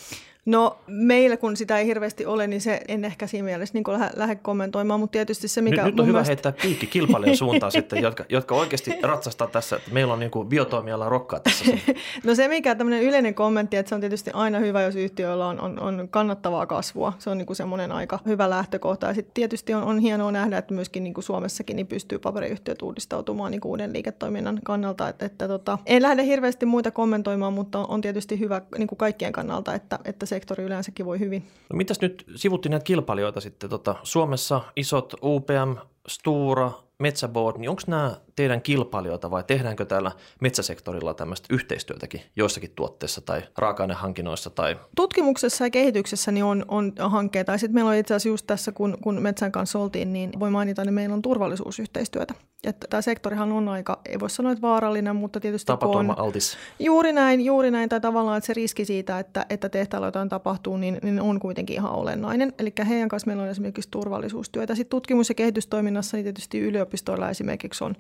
No 0.47 0.79
meillä 0.87 1.37
kun 1.37 1.57
sitä 1.57 1.79
ei 1.79 1.87
hirveästi 1.87 2.27
ole, 2.27 2.47
niin 2.47 2.61
se 2.61 2.81
en 2.89 3.05
ehkä 3.05 3.27
siinä 3.27 3.45
mielessä 3.45 3.75
niin 3.75 3.85
lähde, 3.87 4.11
lähde 4.17 4.35
kommentoimaan, 4.35 5.01
mutta 5.01 5.13
tietysti 5.13 5.49
se 5.49 5.63
mikä... 5.63 5.77
Nyt, 5.77 5.85
nyt 5.85 6.01
on 6.01 6.07
hyvä 6.07 6.17
mielestä... 6.17 6.31
heittää 6.31 6.53
piikki 6.63 6.87
kilpailijan 6.87 7.37
suuntaan 7.37 7.73
sitten, 7.73 8.03
jotka, 8.03 8.25
jotka 8.29 8.55
oikeasti 8.55 8.99
ratsastaa 9.03 9.47
tässä, 9.47 9.77
että 9.77 9.91
meillä 9.91 10.13
on 10.13 10.21
niin 10.21 10.31
kuin 10.31 10.49
biotoimiala 10.49 11.09
rokkaa 11.09 11.41
tässä. 11.41 11.65
no 12.25 12.35
se 12.35 12.49
mikä 12.49 12.75
tämmöinen 12.75 13.03
yleinen 13.03 13.35
kommentti, 13.35 13.77
että 13.77 13.89
se 13.89 13.95
on 13.95 14.01
tietysti 14.01 14.31
aina 14.35 14.59
hyvä, 14.59 14.83
jos 14.83 14.97
yhtiöllä 14.97 15.47
on, 15.47 15.61
on, 15.61 15.81
on 15.81 16.09
kannattavaa 16.11 16.67
kasvua. 16.67 17.13
Se 17.19 17.31
on 17.31 17.39
niin 17.39 17.47
kuin 17.47 17.57
semmoinen 17.57 17.93
aika 17.93 18.19
hyvä 18.27 18.51
lähtökohta. 18.51 19.07
Ja 19.07 19.15
sitten 19.15 19.35
tietysti 19.35 19.75
on, 19.75 19.83
on 19.83 19.99
hienoa 19.99 20.33
nähdä, 20.33 20.59
että 20.59 20.75
myöskin 20.75 21.05
niin 21.05 21.15
kuin 21.15 21.25
Suomessakin 21.25 21.77
niin 21.77 21.87
pystyy 21.87 22.19
paperiyhtiöt 22.19 22.83
uudistautumaan 22.83 23.51
niin 23.51 23.61
kuin 23.61 23.71
uuden 23.71 23.93
liiketoiminnan 23.93 24.61
kannalta. 24.65 25.09
Että, 25.09 25.27
että 25.27 25.49
tota, 25.49 25.79
en 25.87 26.03
lähde 26.03 26.25
hirveästi 26.25 26.67
muita 26.67 26.91
kommentoimaan, 26.91 27.53
mutta 27.53 27.79
on, 27.79 27.87
on 27.89 28.01
tietysti 28.01 28.39
hyvä 28.39 28.63
niin 28.79 28.89
kuin 28.89 28.99
kaikkien 28.99 29.33
kannalta, 29.33 29.75
että, 29.75 29.99
että 30.05 30.27
sektori 30.35 30.65
yleensäkin 30.65 31.07
voi 31.07 31.19
hyvin. 31.19 31.43
No 31.71 31.77
mitäs 31.77 32.01
nyt 32.01 32.25
sivuttiin 32.37 32.71
näitä 32.71 32.85
kilpailijoita 32.85 33.41
sitten? 33.41 33.71
Tota, 33.71 33.97
Suomessa 34.03 34.61
isot 34.77 35.15
UPM, 35.23 35.77
Stura, 36.09 36.73
Metsäboard, 36.99 37.59
niin 37.59 37.71
onko 37.71 37.83
nämä 37.87 38.17
teidän 38.37 38.63
kilpailijoita 38.63 39.31
vai 39.31 39.45
tehdäänkö 39.45 39.85
täällä 39.85 40.13
metsäsektorilla 40.41 41.15
tämmöistä 41.15 41.47
yhteistyötäkin 41.51 42.21
joissakin 42.37 42.71
tuotteissa 42.77 43.21
tai 43.21 43.43
raaka-ainehankinnoissa? 43.59 44.51
Tai... 44.51 44.77
Tutkimuksessa 44.97 45.65
ja 45.65 45.71
kehityksessä 45.71 46.33
niin 46.33 46.45
on, 46.45 46.65
on 46.69 46.93
hankkeita. 46.99 47.59
Sitten 47.59 47.75
meillä 47.75 47.91
on 47.91 47.97
itse 47.97 48.15
asiassa 48.15 48.29
just 48.29 48.47
tässä, 48.47 48.73
kun, 48.73 48.99
kun 49.03 49.23
metsän 49.23 49.53
kanssa 49.53 49.79
oltiin, 49.79 50.13
niin 50.13 50.31
voi 50.41 50.51
mainita, 50.51 50.83
että 50.83 50.93
meillä 50.93 51.15
on 51.15 51.23
turvallisuusyhteistyötä. 51.23 52.35
Että 52.65 52.87
tämä 52.91 53.01
sektorihan 53.01 53.53
on 53.53 53.69
aika, 53.69 54.01
ei 54.07 54.21
voi 54.21 54.31
sanoa, 54.31 54.53
että 54.53 54.63
vaarallinen, 54.63 55.17
mutta 55.17 55.41
tietysti 55.41 55.67
Tapaturma 55.67 56.15
altis. 56.19 56.57
Juuri 56.79 57.13
näin, 57.13 57.41
juuri 57.41 57.71
näin, 57.71 57.89
tai 57.89 58.01
tavallaan, 58.01 58.39
että 58.39 58.47
se 58.47 58.55
riski 58.55 58.85
siitä, 58.85 59.19
että, 59.19 59.47
että 59.51 59.69
tehtailla 59.69 60.07
jotain 60.07 60.29
tapahtuu, 60.29 60.77
niin, 60.77 60.99
niin 61.03 61.21
on 61.21 61.41
kuitenkin 61.41 61.77
ihan 61.77 61.93
olennainen. 61.93 62.53
Eli 62.59 62.73
heidän 62.89 63.09
kanssa 63.09 63.27
meillä 63.27 63.43
on 63.43 63.49
esimerkiksi 63.49 63.91
turvallisuustyötä. 63.91 64.75
Sitten 64.75 64.91
tutkimus- 64.91 65.29
ja 65.29 65.35
kehitystoiminnassa 65.35 66.17
niin 66.17 66.25
tietysti 66.25 66.61
yliopistoilla 66.61 67.31
esimerkiksi 67.31 67.85
on 67.85 67.95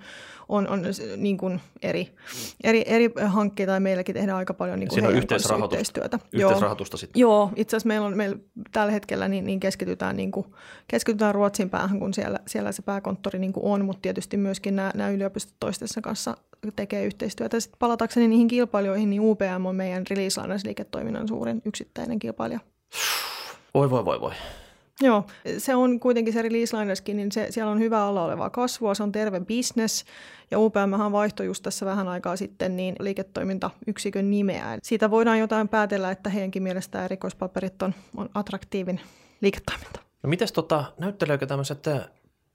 on, 0.48 0.68
on 0.68 0.82
niin 1.16 1.38
kuin 1.38 1.60
eri, 1.82 2.08
eri, 2.64 2.84
eri 2.86 3.10
hankkeita 3.26 3.72
ja 3.72 3.80
meilläkin 3.80 4.14
tehdään 4.14 4.38
aika 4.38 4.54
paljon 4.54 4.78
niin 4.78 4.88
kuin 4.88 4.94
Siinä 4.94 5.08
on 5.08 5.14
yhteisrahoitusta, 5.14 6.00
yhteisrahoitusta 6.32 6.96
sitten. 6.96 7.20
Joo, 7.20 7.50
itse 7.56 7.76
asiassa 7.76 7.88
meillä 7.88 8.06
on 8.06 8.16
meillä 8.16 8.36
tällä 8.72 8.92
hetkellä 8.92 9.28
niin, 9.28 9.44
niin 9.44 9.60
keskitytään, 9.60 10.16
niin 10.16 10.30
kuin, 10.30 10.46
keskitytään 10.88 11.34
Ruotsin 11.34 11.70
päähän, 11.70 11.98
kun 11.98 12.14
siellä, 12.14 12.38
siellä 12.46 12.72
se 12.72 12.82
pääkonttori 12.82 13.38
niin 13.38 13.52
kuin 13.52 13.66
on, 13.66 13.84
mutta 13.84 14.02
tietysti 14.02 14.36
myöskin 14.36 14.76
nämä, 14.76 14.90
nämä 14.94 15.10
yliopistot 15.10 15.56
toistensa 15.60 16.00
kanssa 16.00 16.36
tekee 16.76 17.04
yhteistyötä. 17.04 17.60
Sitten 17.60 17.78
palatakseni 17.78 18.28
niihin 18.28 18.48
kilpailijoihin, 18.48 19.10
niin 19.10 19.20
UPM 19.20 19.66
on 19.66 19.76
meidän 19.76 20.04
release 20.10 20.40
liiketoiminnan 20.64 21.28
suurin 21.28 21.62
yksittäinen 21.64 22.18
kilpailija. 22.18 22.60
Voi, 23.74 23.90
voi, 23.90 24.04
voi, 24.04 24.20
voi. 24.20 24.32
Joo, 25.00 25.24
se 25.58 25.74
on 25.74 26.00
kuitenkin 26.00 26.32
se 26.32 26.42
release 26.42 26.76
niin 27.14 27.32
se, 27.32 27.46
siellä 27.50 27.72
on 27.72 27.78
hyvä 27.78 28.04
alla 28.04 28.24
olevaa 28.24 28.50
kasvua, 28.50 28.94
se 28.94 29.02
on 29.02 29.12
terve 29.12 29.40
business, 29.40 30.04
ja 30.50 30.58
UPM 30.58 31.12
vaihtoi 31.12 31.46
just 31.46 31.62
tässä 31.62 31.86
vähän 31.86 32.08
aikaa 32.08 32.36
sitten 32.36 32.76
niin 32.76 32.96
liiketoimintayksikön 33.00 34.30
nimeä. 34.30 34.78
Siitä 34.82 35.10
voidaan 35.10 35.38
jotain 35.38 35.68
päätellä, 35.68 36.10
että 36.10 36.30
heidänkin 36.30 36.62
mielestä 36.62 37.04
erikoispaperit 37.04 37.82
on, 37.82 37.94
on 38.16 38.28
attraktiivin 38.34 39.00
liiketoiminta. 39.40 40.00
No 40.22 40.28
mites 40.28 40.52
tota, 40.52 40.84
näytteleekö 40.98 41.46
tämmöiset 41.46 41.86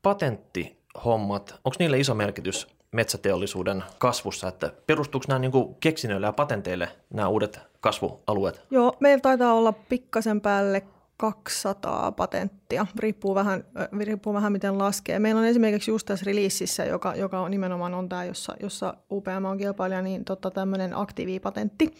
patenttihommat, 0.02 1.56
onko 1.64 1.76
niille 1.80 2.00
iso 2.00 2.16
merkitys 2.16 2.68
metsäteollisuuden 2.92 3.84
kasvussa, 3.98 4.48
että 4.48 4.72
perustuuko 4.88 5.26
nämä 5.28 5.40
niin 5.40 5.76
keksinnöille 5.80 6.28
ja 6.28 6.34
patenteille 6.34 6.90
nämä 7.14 7.28
uudet 7.28 7.60
kasvualueet? 7.80 8.62
Joo, 8.72 8.98
meillä 9.00 9.22
taitaa 9.22 9.54
olla 9.54 9.72
pikkasen 9.72 10.42
päälle 10.42 10.84
200 11.18 12.12
patenttia, 12.12 12.86
riippuu 13.00 13.36
vähän, 13.36 13.64
riippuu 14.00 14.34
vähän 14.34 14.52
miten 14.52 14.78
laskee. 14.78 15.20
Meillä 15.20 15.40
on 15.42 15.48
esimerkiksi 15.48 15.92
just 15.92 16.06
tässä 16.06 16.26
releasissä, 16.26 16.86
joka, 16.86 17.16
joka 17.16 17.40
on 17.40 17.52
nimenomaan 17.52 17.94
on 17.94 18.10
tämä, 18.10 18.26
jossa, 18.26 18.56
jossa 18.62 18.94
UPM 19.12 19.46
on 19.46 19.58
kilpailija, 19.58 20.02
niin 20.02 20.26
tota, 20.26 20.52
tämmöinen 20.52 20.98
aktiivipatentti, 20.98 21.94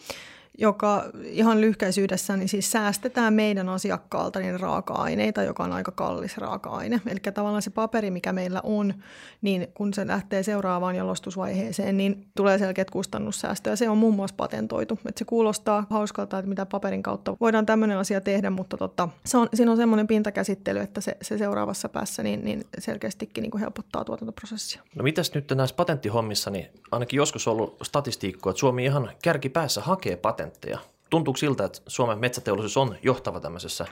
joka 0.60 1.04
ihan 1.22 1.60
lyhkäisyydessä 1.60 2.36
niin 2.36 2.48
siis 2.48 2.70
säästetään 2.70 3.34
meidän 3.34 3.68
asiakkaalta 3.68 4.38
niin 4.38 4.60
raaka-aineita, 4.60 5.42
joka 5.42 5.64
on 5.64 5.72
aika 5.72 5.92
kallis 5.92 6.38
raaka-aine. 6.38 7.00
Eli 7.06 7.18
tavallaan 7.34 7.62
se 7.62 7.70
paperi, 7.70 8.10
mikä 8.10 8.32
meillä 8.32 8.60
on, 8.64 8.94
niin 9.42 9.68
kun 9.74 9.94
se 9.94 10.06
lähtee 10.06 10.42
seuraavaan 10.42 10.96
jalostusvaiheeseen, 10.96 11.96
niin 11.96 12.26
tulee 12.36 12.58
selkeät 12.58 12.90
kustannussäästöjä. 12.90 13.76
Se 13.76 13.88
on 13.88 13.98
muun 13.98 14.14
muassa 14.14 14.36
patentoitu. 14.36 14.98
Et 15.08 15.18
se 15.18 15.24
kuulostaa 15.24 15.86
hauskalta, 15.90 16.38
että 16.38 16.48
mitä 16.48 16.66
paperin 16.66 17.02
kautta 17.02 17.36
voidaan 17.40 17.66
tämmöinen 17.66 17.98
asia 17.98 18.20
tehdä, 18.20 18.50
mutta 18.50 18.76
tota, 18.76 19.08
se 19.24 19.38
on, 19.38 19.48
siinä 19.54 19.70
on 19.70 19.76
semmoinen 19.76 20.06
pintakäsittely, 20.06 20.78
että 20.78 21.00
se, 21.00 21.16
se 21.22 21.38
seuraavassa 21.38 21.88
päässä 21.88 22.22
niin, 22.22 22.44
niin 22.44 22.64
selkeästikin 22.78 23.42
niin 23.42 23.50
kuin 23.50 23.60
helpottaa 23.60 24.04
tuotantoprosessia. 24.04 24.82
No 24.94 25.02
mitäs 25.02 25.34
nyt 25.34 25.52
näissä 25.54 25.76
patenttihommissa, 25.76 26.50
niin 26.50 26.66
ainakin 26.90 27.16
joskus 27.16 27.48
ollut 27.48 27.76
statistiikkoa, 27.82 28.50
että 28.50 28.60
Suomi 28.60 28.84
ihan 28.84 29.10
kärkipäässä 29.22 29.80
hakee 29.80 30.16
patenttia 30.16 30.47
patentteja. 30.48 30.78
Tuntuuko 31.10 31.36
siltä, 31.36 31.64
että 31.64 31.80
Suomen 31.86 32.18
metsäteollisuus 32.18 32.76
on 32.76 32.96
johtava 33.02 33.40
tämmöisessä 33.40 33.86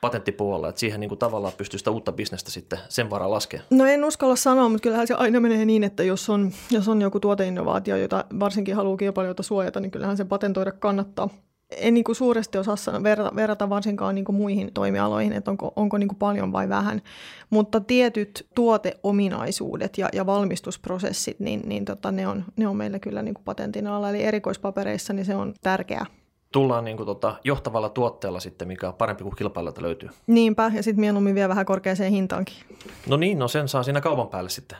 patenttipuolella, 0.00 0.68
että 0.68 0.80
siihen 0.80 1.00
niin 1.00 1.08
kuin 1.08 1.18
tavallaan 1.18 1.52
pystyy 1.56 1.78
sitä 1.78 1.90
uutta 1.90 2.12
bisnestä 2.12 2.50
sitten 2.50 2.78
sen 2.88 3.10
varaa 3.10 3.30
laskemaan? 3.30 3.66
No 3.70 3.86
en 3.86 4.04
uskalla 4.04 4.36
sanoa, 4.36 4.68
mutta 4.68 4.82
kyllähän 4.82 5.06
se 5.06 5.14
aina 5.14 5.40
menee 5.40 5.64
niin, 5.64 5.84
että 5.84 6.02
jos 6.02 6.30
on, 6.30 6.52
jos 6.70 6.88
on 6.88 7.02
joku 7.02 7.20
tuoteinnovaatio, 7.20 7.96
jota 7.96 8.24
varsinkin 8.40 8.76
haluaa 8.76 8.96
kilpailijoita 8.96 9.42
suojata, 9.42 9.80
niin 9.80 9.90
kyllähän 9.90 10.16
se 10.16 10.24
patentoida 10.24 10.72
kannattaa 10.72 11.28
en 11.70 11.94
niin 11.94 12.04
kuin 12.04 12.16
suuresti 12.16 12.58
osaa 12.58 13.02
verrata, 13.02 13.36
verrata 13.36 13.68
varsinkaan 13.68 14.14
niin 14.14 14.24
kuin 14.24 14.36
muihin 14.36 14.72
toimialoihin, 14.74 15.32
että 15.32 15.50
onko, 15.50 15.72
onko 15.76 15.98
niin 15.98 16.08
kuin 16.08 16.18
paljon 16.18 16.52
vai 16.52 16.68
vähän, 16.68 17.02
mutta 17.50 17.80
tietyt 17.80 18.46
tuoteominaisuudet 18.54 19.98
ja, 19.98 20.08
ja 20.12 20.26
valmistusprosessit, 20.26 21.40
niin, 21.40 21.62
niin 21.64 21.84
tota, 21.84 22.12
ne, 22.12 22.28
on, 22.28 22.44
ne 22.56 22.68
on 22.68 22.76
meillä 22.76 22.98
kyllä 22.98 23.22
niin 23.22 23.34
kuin 23.34 23.44
patentin 23.44 23.86
alla, 23.86 24.10
eli 24.10 24.22
erikoispapereissa 24.22 25.12
niin 25.12 25.26
se 25.26 25.36
on 25.36 25.54
tärkeää. 25.62 26.06
Tullaan 26.52 26.84
niin 26.84 26.96
kuin 26.96 27.06
tota 27.06 27.34
johtavalla 27.44 27.88
tuotteella 27.88 28.40
sitten, 28.40 28.68
mikä 28.68 28.88
on 28.88 28.94
parempi 28.94 29.22
kuin 29.22 29.36
kilpailijoilta 29.36 29.82
löytyy. 29.82 30.08
Niinpä, 30.26 30.72
ja 30.74 30.82
sitten 30.82 31.00
mieluummin 31.00 31.34
vielä 31.34 31.48
vähän 31.48 31.66
korkeaseen 31.66 32.12
hintaankin. 32.12 32.56
No 33.06 33.16
niin, 33.16 33.38
no 33.38 33.48
sen 33.48 33.68
saa 33.68 33.82
siinä 33.82 34.00
kaupan 34.00 34.28
päälle 34.28 34.50
sitten. 34.50 34.78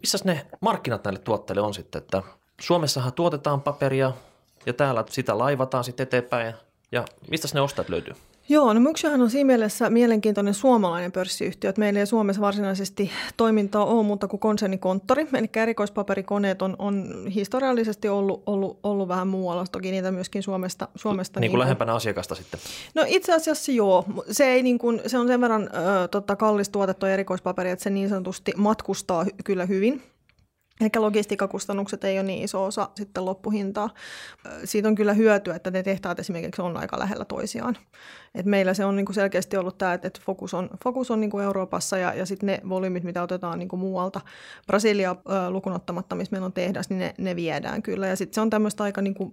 Missä 0.00 0.18
ne 0.24 0.46
markkinat 0.60 1.04
näille 1.04 1.20
tuotteille 1.20 1.62
on 1.62 1.74
sitten, 1.74 2.02
että 2.02 2.22
Suomessahan 2.60 3.12
tuotetaan 3.12 3.60
paperia, 3.60 4.12
ja 4.66 4.72
täällä 4.72 5.04
sitä 5.10 5.38
laivataan 5.38 5.84
sitten 5.84 6.04
eteenpäin. 6.04 6.54
Ja 6.92 7.04
mistä 7.30 7.48
ne 7.54 7.60
ostajat 7.60 7.88
löytyy? 7.88 8.14
Joo, 8.50 8.72
no 8.72 8.80
Myksyahan 8.80 9.22
on 9.22 9.30
siinä 9.30 9.46
mielessä 9.46 9.90
mielenkiintoinen 9.90 10.54
suomalainen 10.54 11.12
pörssiyhtiö, 11.12 11.70
että 11.70 11.80
meillä 11.80 12.00
ei 12.00 12.06
Suomessa 12.06 12.42
varsinaisesti 12.42 13.10
toimintaa 13.36 13.84
ole 13.84 14.02
muuta 14.02 14.28
kuin 14.28 14.40
konsernikonttori, 14.40 15.26
eli 15.38 15.50
erikoispaperikoneet 15.56 16.62
on, 16.62 16.76
on 16.78 17.24
historiallisesti 17.34 18.08
ollut, 18.08 18.42
ollut, 18.46 18.78
ollut 18.82 19.08
vähän 19.08 19.28
muualla, 19.28 19.64
toki 19.72 19.90
niitä 19.90 20.10
myöskin 20.10 20.42
Suomesta. 20.42 20.88
Suomesta 20.94 21.40
niin 21.40 21.50
kuin 21.50 21.58
niin 21.58 21.60
lähempänä 21.60 21.94
asiakasta 21.94 22.34
sitten? 22.34 22.60
No 22.94 23.04
itse 23.06 23.34
asiassa 23.34 23.72
joo, 23.72 24.04
se, 24.30 24.44
ei 24.44 24.62
niin 24.62 24.78
kuin, 24.78 25.00
se 25.06 25.18
on 25.18 25.26
sen 25.26 25.40
verran 25.40 25.62
ö, 25.62 26.08
tota, 26.08 26.36
kallis 26.36 26.68
tuotettu 26.68 27.06
erikoispaperi, 27.06 27.70
että 27.70 27.82
se 27.82 27.90
niin 27.90 28.08
sanotusti 28.08 28.52
matkustaa 28.56 29.26
kyllä 29.44 29.66
hyvin, 29.66 30.02
Eli 30.80 30.90
logistiikkakustannukset 30.96 32.04
ei 32.04 32.18
ole 32.18 32.26
niin 32.26 32.44
iso 32.44 32.64
osa 32.64 32.90
sitten 32.96 33.24
loppuhintaa. 33.24 33.90
Siitä 34.64 34.88
on 34.88 34.94
kyllä 34.94 35.12
hyötyä, 35.12 35.54
että 35.54 35.70
ne 35.70 35.82
tehtaat 35.82 36.18
esimerkiksi 36.18 36.62
on 36.62 36.76
aika 36.76 36.98
lähellä 36.98 37.24
toisiaan. 37.24 37.76
Et 38.34 38.46
meillä 38.46 38.74
se 38.74 38.84
on 38.84 38.96
niinku 38.96 39.12
selkeästi 39.12 39.56
ollut 39.56 39.78
tämä, 39.78 39.94
että 39.94 40.08
et 40.08 40.20
fokus 40.20 40.54
on, 40.54 40.70
fokus 40.84 41.10
on 41.10 41.20
niinku 41.20 41.38
Euroopassa 41.38 41.98
ja, 41.98 42.14
ja 42.14 42.26
sitten 42.26 42.46
ne 42.46 42.60
volyymit, 42.68 43.04
mitä 43.04 43.22
otetaan 43.22 43.58
niinku 43.58 43.76
muualta, 43.76 44.20
Brasilia 44.66 45.10
äh, 45.10 45.48
lukunottamatta, 45.48 46.14
missä 46.14 46.32
meillä 46.32 46.46
on 46.46 46.52
tehdas, 46.52 46.90
niin 46.90 46.98
ne, 46.98 47.14
ne 47.18 47.36
viedään 47.36 47.82
kyllä. 47.82 48.06
Ja 48.06 48.16
sitten 48.16 48.34
se 48.34 48.40
on 48.40 48.50
tämmöistä 48.50 48.84
aika 48.84 49.02
niinku 49.02 49.32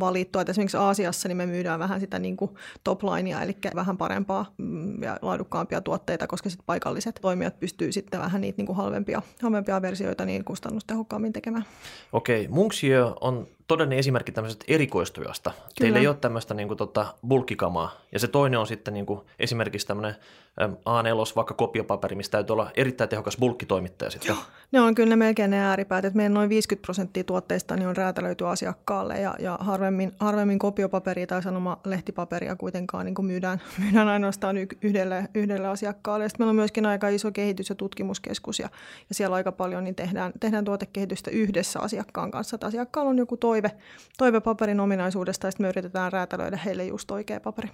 valittua, 0.00 0.42
että 0.42 0.50
esimerkiksi 0.50 0.76
Aasiassa 0.76 1.28
niin 1.28 1.36
me 1.36 1.46
myydään 1.46 1.78
vähän 1.78 2.00
sitä 2.00 2.18
niinku 2.18 2.58
toplinea, 2.84 3.42
eli 3.42 3.56
vähän 3.74 3.96
parempaa 3.96 4.54
mm, 4.58 5.02
ja 5.02 5.18
laadukkaampia 5.22 5.80
tuotteita, 5.80 6.26
koska 6.26 6.50
sitten 6.50 6.66
paikalliset 6.66 7.18
toimijat 7.20 7.60
pystyy 7.60 7.92
sitten 7.92 8.20
vähän 8.20 8.40
niitä 8.40 8.56
niinku 8.56 8.74
halvempia, 8.74 9.22
halvempia 9.42 9.82
versioita 9.82 10.24
niin 10.24 10.44
kustannustehokkaammin 10.44 11.32
tekemään. 11.32 11.64
Okei, 12.12 12.48
Munksio 12.48 13.16
on 13.20 13.46
todellinen 13.66 13.98
esimerkki 13.98 14.32
tämmöisestä 14.32 14.64
erikoistujasta. 14.68 15.50
Kyllä. 15.50 15.68
Teillä 15.78 15.98
ei 15.98 16.06
ole 16.06 16.16
tämmöistä 16.16 16.54
niin 16.54 16.68
kuin, 16.68 16.78
tota, 16.78 17.14
bulkkikamaa. 17.28 18.00
Ja 18.12 18.18
se 18.18 18.28
toinen 18.28 18.60
on 18.60 18.66
sitten 18.66 18.94
niin 18.94 19.06
kuin, 19.06 19.20
esimerkiksi 19.38 19.86
tämmöinen 19.86 20.16
A4, 20.60 21.36
vaikka 21.36 21.54
kopiopaperi, 21.54 22.16
mistä 22.16 22.32
täytyy 22.32 22.52
olla 22.52 22.70
erittäin 22.74 23.10
tehokas 23.10 23.36
bulkkitoimittaja 23.36 24.10
sitten. 24.10 24.28
Joo, 24.28 24.38
ne 24.72 24.80
on 24.80 24.94
kyllä 24.94 25.08
ne 25.08 25.16
melkein 25.16 25.50
ne 25.50 25.60
ääripäät, 25.60 26.04
että 26.04 26.16
meidän 26.16 26.34
noin 26.34 26.48
50 26.48 26.86
prosenttia 26.86 27.24
tuotteista 27.24 27.76
niin 27.76 27.88
on 27.88 27.96
räätälöity 27.96 28.46
asiakkaalle 28.46 29.20
ja, 29.20 29.34
ja 29.38 29.58
harvemmin, 29.60 30.12
harvemmin 30.20 30.58
kopiopaperia 30.58 31.26
tai 31.26 31.42
sanoma 31.42 31.80
lehtipaperia 31.84 32.56
kuitenkaan 32.56 33.06
niin 33.06 33.14
kuin 33.14 33.26
myydään, 33.26 33.62
myydään 33.84 34.08
ainoastaan 34.08 34.56
yhdelle, 34.82 35.28
yhdelle 35.34 35.68
asiakkaalle. 35.68 36.28
Sitten 36.28 36.44
meillä 36.44 36.50
on 36.50 36.56
myöskin 36.56 36.86
aika 36.86 37.08
iso 37.08 37.32
kehitys- 37.32 37.68
ja 37.68 37.74
tutkimuskeskus 37.74 38.58
ja, 38.58 38.68
ja 39.08 39.14
siellä 39.14 39.36
aika 39.36 39.52
paljon 39.52 39.84
niin 39.84 39.94
tehdään, 39.94 40.32
tehdään 40.40 40.64
tuotekehitystä 40.64 41.30
yhdessä 41.30 41.80
asiakkaan 41.80 42.30
kanssa. 42.30 42.56
Että 42.56 42.66
asiakkaalla 42.66 43.10
on 43.10 43.18
joku 43.18 43.36
toive, 43.36 43.70
toive 44.18 44.40
paperin 44.40 44.80
ominaisuudesta 44.80 45.46
ja 45.46 45.50
sitten 45.50 45.64
me 45.64 45.68
yritetään 45.68 46.12
räätälöidä 46.12 46.56
heille 46.56 46.84
just 46.84 47.10
oikea 47.10 47.40
paperi. 47.40 47.68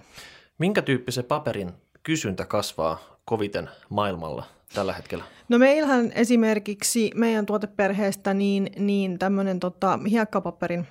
Minkä 0.59 0.81
tyyppisen 0.81 1.25
paperin 1.25 1.71
kysyntä 2.03 2.45
kasvaa 2.45 2.99
koviten 3.25 3.69
maailmalla 3.89 4.43
tällä 4.73 4.93
hetkellä? 4.93 5.23
No 5.49 5.57
meillähän 5.57 6.11
esimerkiksi 6.15 7.11
meidän 7.15 7.45
tuoteperheestä 7.45 8.33
niin, 8.33 8.69
niin 8.77 9.19
tämmöinen 9.19 9.59
tota, 9.59 9.99
hiekkapaperin 10.09 10.87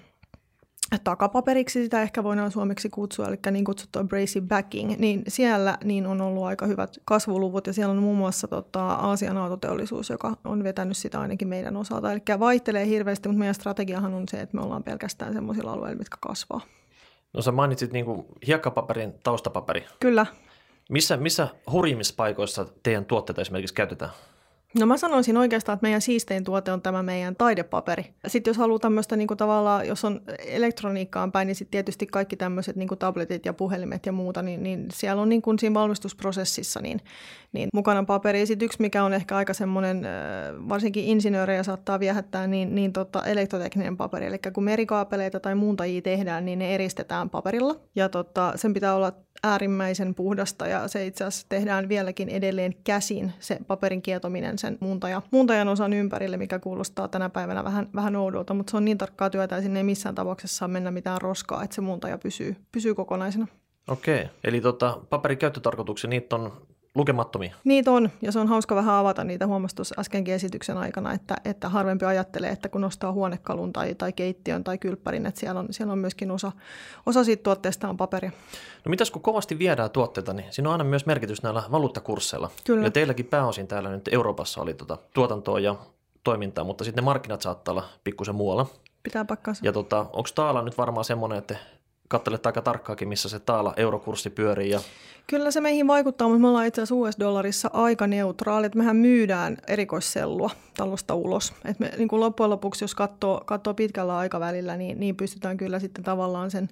takapaperiksi 1.05 1.83
sitä 1.83 2.03
ehkä 2.03 2.25
voidaan 2.25 2.51
suomeksi 2.51 2.89
kutsua, 2.89 3.29
eli 3.29 3.37
niin 3.51 3.65
kutsuttu 3.65 3.99
abrasive 3.99 4.47
backing, 4.47 4.99
niin 4.99 5.23
siellä 5.29 5.79
niin 5.85 6.07
on 6.07 6.21
ollut 6.21 6.45
aika 6.45 6.67
hyvät 6.67 6.99
kasvuluvut 7.05 7.67
ja 7.67 7.73
siellä 7.73 7.93
on 7.93 8.03
muun 8.03 8.17
muassa 8.17 8.49
tota, 8.49 8.87
Aasian 8.87 9.37
autoteollisuus, 9.37 10.11
joka 10.11 10.37
on 10.45 10.65
vetänyt 10.65 10.97
sitä 10.97 11.21
ainakin 11.21 11.49
meidän 11.49 11.77
osalta. 11.77 12.13
Eli 12.13 12.21
vaihtelee 12.39 12.87
hirveästi, 12.87 13.29
mutta 13.29 13.39
meidän 13.39 13.55
strategiahan 13.55 14.15
on 14.15 14.29
se, 14.29 14.41
että 14.41 14.57
me 14.57 14.63
ollaan 14.63 14.83
pelkästään 14.83 15.33
sellaisilla 15.33 15.73
alueilla, 15.73 15.99
mitkä 15.99 16.17
kasvaa. 16.21 16.61
No 17.33 17.43
sä 17.43 17.53
mainitsit 17.53 17.93
niin 17.93 18.05
kuin 18.05 18.27
hiekkapaperin 18.47 19.15
taustapaperi. 19.25 19.85
Kyllä. 20.01 20.27
Missä, 20.93 21.17
missä 21.17 21.49
hurjimmissa 21.73 22.15
paikoissa 22.17 22.67
teidän 22.83 23.05
tuotteita 23.05 23.41
esimerkiksi 23.41 23.75
käytetään? 23.75 24.11
No 24.79 24.87
mä 24.87 24.97
sanoisin 24.97 25.37
oikeastaan, 25.37 25.75
että 25.75 25.85
meidän 25.85 26.01
siistein 26.01 26.45
tuote 26.45 26.73
on 26.73 26.83
tämä 26.83 27.03
meidän 27.03 27.37
taidepaperi. 27.37 28.15
Sitten 28.27 28.51
jos 28.51 28.57
haluaa 28.57 28.79
tämmöistä 28.79 29.17
niin 29.17 29.29
kuin 29.29 29.39
tavallaan, 29.39 29.89
jos 29.89 30.05
on 30.05 30.21
elektroniikkaan 30.47 31.33
päin, 31.33 31.47
niin 31.47 31.55
sitten 31.55 31.71
tietysti 31.71 32.07
kaikki 32.07 32.37
tämmöiset 32.37 32.77
niin 32.77 32.89
kuin 32.89 32.99
tabletit 32.99 33.47
ja 33.47 33.53
puhelimet 33.53 34.07
ja 34.07 34.13
muuta, 34.13 34.43
niin, 34.43 34.63
niin 34.63 34.87
siellä 34.93 35.23
on 35.23 35.29
niin 35.29 35.43
kuin 35.43 35.59
siinä 35.59 35.75
valmistusprosessissa 35.75 36.81
niin, 36.81 37.01
niin 37.53 37.69
mukana 37.75 38.05
paperi. 38.05 38.47
Sitten 38.47 38.67
yksi, 38.67 38.81
mikä 38.81 39.05
on 39.05 39.13
ehkä 39.13 39.37
aika 39.37 39.55
semmoinen, 39.55 40.07
varsinkin 40.69 41.05
insinöörejä 41.05 41.63
saattaa 41.63 42.01
viehättää, 42.01 42.47
niin, 42.47 42.75
niin 42.75 42.93
tota 42.93 43.25
elektrotekninen 43.25 43.97
paperi. 43.97 44.27
Eli 44.27 44.39
kun 44.53 44.65
merikaapeleita 44.65 45.41
tai 45.41 45.55
muuntajia 45.55 46.03
tehdään, 46.03 46.45
niin 46.45 46.59
ne 46.59 46.75
eristetään 46.75 47.31
paperilla. 47.31 47.77
Ja 47.95 48.09
tota, 48.09 48.53
sen 48.57 48.75
pitää 48.75 48.95
olla 48.95 49.13
äärimmäisen 49.45 50.15
puhdasta 50.15 50.67
ja 50.67 50.89
se 50.89 51.07
itse 51.07 51.25
asiassa 51.25 51.47
tehdään 51.49 51.89
vieläkin 51.89 52.29
edelleen 52.29 52.75
käsin, 52.85 53.33
se 53.41 53.59
paperin 53.67 54.03
kietominen 54.03 54.59
sen 54.59 54.79
muuntaja, 54.81 55.23
muuntajan 55.31 55.69
osan 55.69 55.93
ympärille, 55.93 56.37
mikä 56.37 56.59
kuulostaa 56.59 57.09
tänä 57.09 57.29
päivänä 57.29 57.65
vähän, 57.65 57.89
vähän 57.95 58.17
oudolta, 58.17 58.55
mutta 58.55 58.71
se 58.71 58.77
on 58.77 58.85
niin 58.85 58.99
tarkkaa 58.99 59.31
työtä 59.31 59.55
ja 59.55 59.63
sinne 59.63 59.81
ei 59.81 59.85
missään 59.85 60.15
tapauksessa 60.15 60.57
saa 60.57 60.69
mennä 60.69 60.91
mitään 60.91 61.21
roskaa, 61.21 61.65
että 61.65 61.75
se 61.75 61.81
muuntaja 61.81 62.19
pysyy, 62.19 62.57
pysyy 62.73 62.95
kokonaisena. 62.95 63.47
Okei, 63.89 64.29
eli 64.45 64.61
tota, 64.61 64.99
paperin 65.11 65.39
käyttötarkoituksia, 65.39 66.11
niitä 66.11 66.37
on 66.37 66.53
lukemattomia. 66.95 67.55
Niitä 67.65 67.91
on, 67.91 68.11
ja 68.23 68.33
se 68.33 68.39
on 68.39 68.49
hauska 68.49 68.75
vähän 68.75 68.95
avata 68.95 69.25
niitä 69.25 69.47
huomasta 69.47 69.83
äskenkin 69.99 70.35
esityksen 70.35 70.77
aikana, 70.77 71.13
että, 71.13 71.37
että 71.45 71.69
harvempi 71.69 72.05
ajattelee, 72.05 72.51
että 72.51 72.69
kun 72.69 72.81
nostaa 72.81 73.13
huonekalun 73.13 73.73
tai, 73.73 73.95
tai 73.95 74.13
keittiön 74.13 74.65
tai 74.65 74.79
kylppärin, 74.79 75.27
että 75.27 75.41
siellä 75.41 75.61
on, 75.61 75.67
siellä 75.71 75.93
on 75.93 75.99
myöskin 75.99 76.31
osa, 76.31 76.53
osa 77.07 77.25
siitä 77.25 77.43
tuotteesta 77.43 77.89
on 77.89 77.97
paperia. 77.97 78.31
No 78.85 78.91
mitäs 78.91 79.11
kun 79.11 79.23
kovasti 79.23 79.59
viedään 79.59 79.91
tuotteita, 79.91 80.33
niin 80.33 80.47
siinä 80.51 80.69
on 80.69 80.73
aina 80.73 80.85
myös 80.85 81.07
merkitys 81.07 81.43
näillä 81.43 81.63
valuuttakursseilla. 81.71 82.51
Kyllä. 82.65 82.87
Ja 82.87 82.91
teilläkin 82.91 83.27
pääosin 83.27 83.67
täällä 83.67 83.91
nyt 83.91 84.09
Euroopassa 84.13 84.63
oli 84.63 84.75
tuota 84.75 84.99
tuotantoa 85.15 85.61
ja 85.61 85.77
toimintaa, 86.25 86.65
mutta 86.65 86.85
sitten 86.85 87.03
ne 87.03 87.05
markkinat 87.05 87.43
saattaa 87.43 87.73
olla 87.73 87.85
pikkusen 88.05 88.35
muualla. 88.35 88.67
Pitää 89.03 89.25
pakkaansa. 89.25 89.67
Ja 89.67 89.73
tota, 89.73 89.99
onko 89.99 90.29
taala 90.35 90.63
nyt 90.63 90.79
varmaan 90.79 91.05
semmoinen, 91.05 91.39
että 91.39 91.57
katselet 92.13 92.47
aika 92.47 92.63
tarkkaakin, 92.63 93.09
missä 93.09 93.29
se 93.29 93.39
taala 93.39 93.75
eurokurssi 93.77 94.31
pyörii. 94.31 94.71
Ja... 94.71 94.81
Kyllä 95.27 95.51
se 95.51 95.61
meihin 95.61 95.87
vaikuttaa, 95.87 96.29
mutta 96.29 96.41
me 96.41 96.49
ollaan 96.49 96.67
itse 96.67 96.83
asiassa 96.83 96.95
US-dollarissa 96.95 97.71
aika 97.73 98.07
neutraalit. 98.07 98.75
Mehän 98.75 98.97
myydään 98.97 99.57
erikoissellua 99.69 100.51
talosta 100.77 101.15
ulos. 101.15 101.53
Et 101.65 101.81
me, 101.81 101.93
niin 101.99 102.09
kuin 102.09 102.21
loppujen 102.21 102.51
lopuksi, 102.51 102.85
jos 102.85 102.95
katsoo, 102.95 103.43
katsoo 103.45 103.75
pitkällä 103.75 104.17
aikavälillä, 104.17 104.77
niin, 104.77 105.01
niin 105.01 105.17
pystytään 105.17 105.57
kyllä 105.57 105.79
sitten 105.79 106.05
tavallaan 106.05 106.51
sen, 106.51 106.69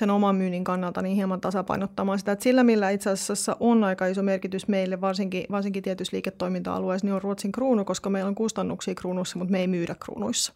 sen 0.00 0.10
oman 0.10 0.36
myynnin 0.36 0.64
kannalta 0.64 1.02
niin 1.02 1.16
hieman 1.16 1.40
tasapainottamaan 1.40 2.18
sitä. 2.18 2.32
Et 2.32 2.40
sillä, 2.40 2.64
millä 2.64 2.90
itse 2.90 3.10
asiassa 3.10 3.56
on 3.60 3.84
aika 3.84 4.06
iso 4.06 4.22
merkitys 4.22 4.68
meille, 4.68 5.00
varsinkin, 5.00 5.44
varsinkin 5.50 5.82
tietyissä 5.82 6.14
liiketoiminta-alueissa, 6.14 7.06
niin 7.06 7.14
on 7.14 7.22
Ruotsin 7.22 7.52
kruunu, 7.52 7.84
koska 7.84 8.10
meillä 8.10 8.28
on 8.28 8.34
kustannuksia 8.34 8.94
kruunussa, 8.94 9.38
mutta 9.38 9.52
me 9.52 9.60
ei 9.60 9.66
myydä 9.66 9.94
kruunuissa. 10.00 10.52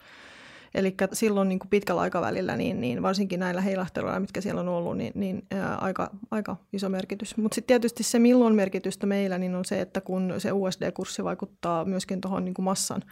Eli 0.75 0.95
silloin 1.13 1.49
niin 1.49 1.59
kuin 1.59 1.71
pitkällä 1.71 2.01
aikavälillä, 2.01 2.57
niin, 2.57 2.81
niin 2.81 3.03
varsinkin 3.03 3.41
näillä 3.41 3.61
heilahteluilla, 3.61 4.21
mitkä 4.21 4.41
siellä 4.41 4.61
on 4.61 4.69
ollut, 4.69 4.97
niin, 4.97 5.13
niin 5.15 5.45
ää, 5.51 5.77
aika, 5.77 6.11
aika 6.31 6.57
iso 6.73 6.89
merkitys. 6.89 7.37
Mutta 7.37 7.55
sitten 7.55 7.67
tietysti 7.67 8.03
se, 8.03 8.19
milloin 8.19 8.55
merkitystä 8.55 9.07
meillä, 9.07 9.39
niin 9.39 9.55
on 9.55 9.65
se, 9.65 9.81
että 9.81 10.01
kun 10.01 10.35
se 10.39 10.53
USD-kurssi 10.53 11.25
vaikuttaa 11.25 11.85
myöskin 11.85 12.21
tuohon 12.21 12.45
niin 12.45 12.55
massan, 12.59 13.03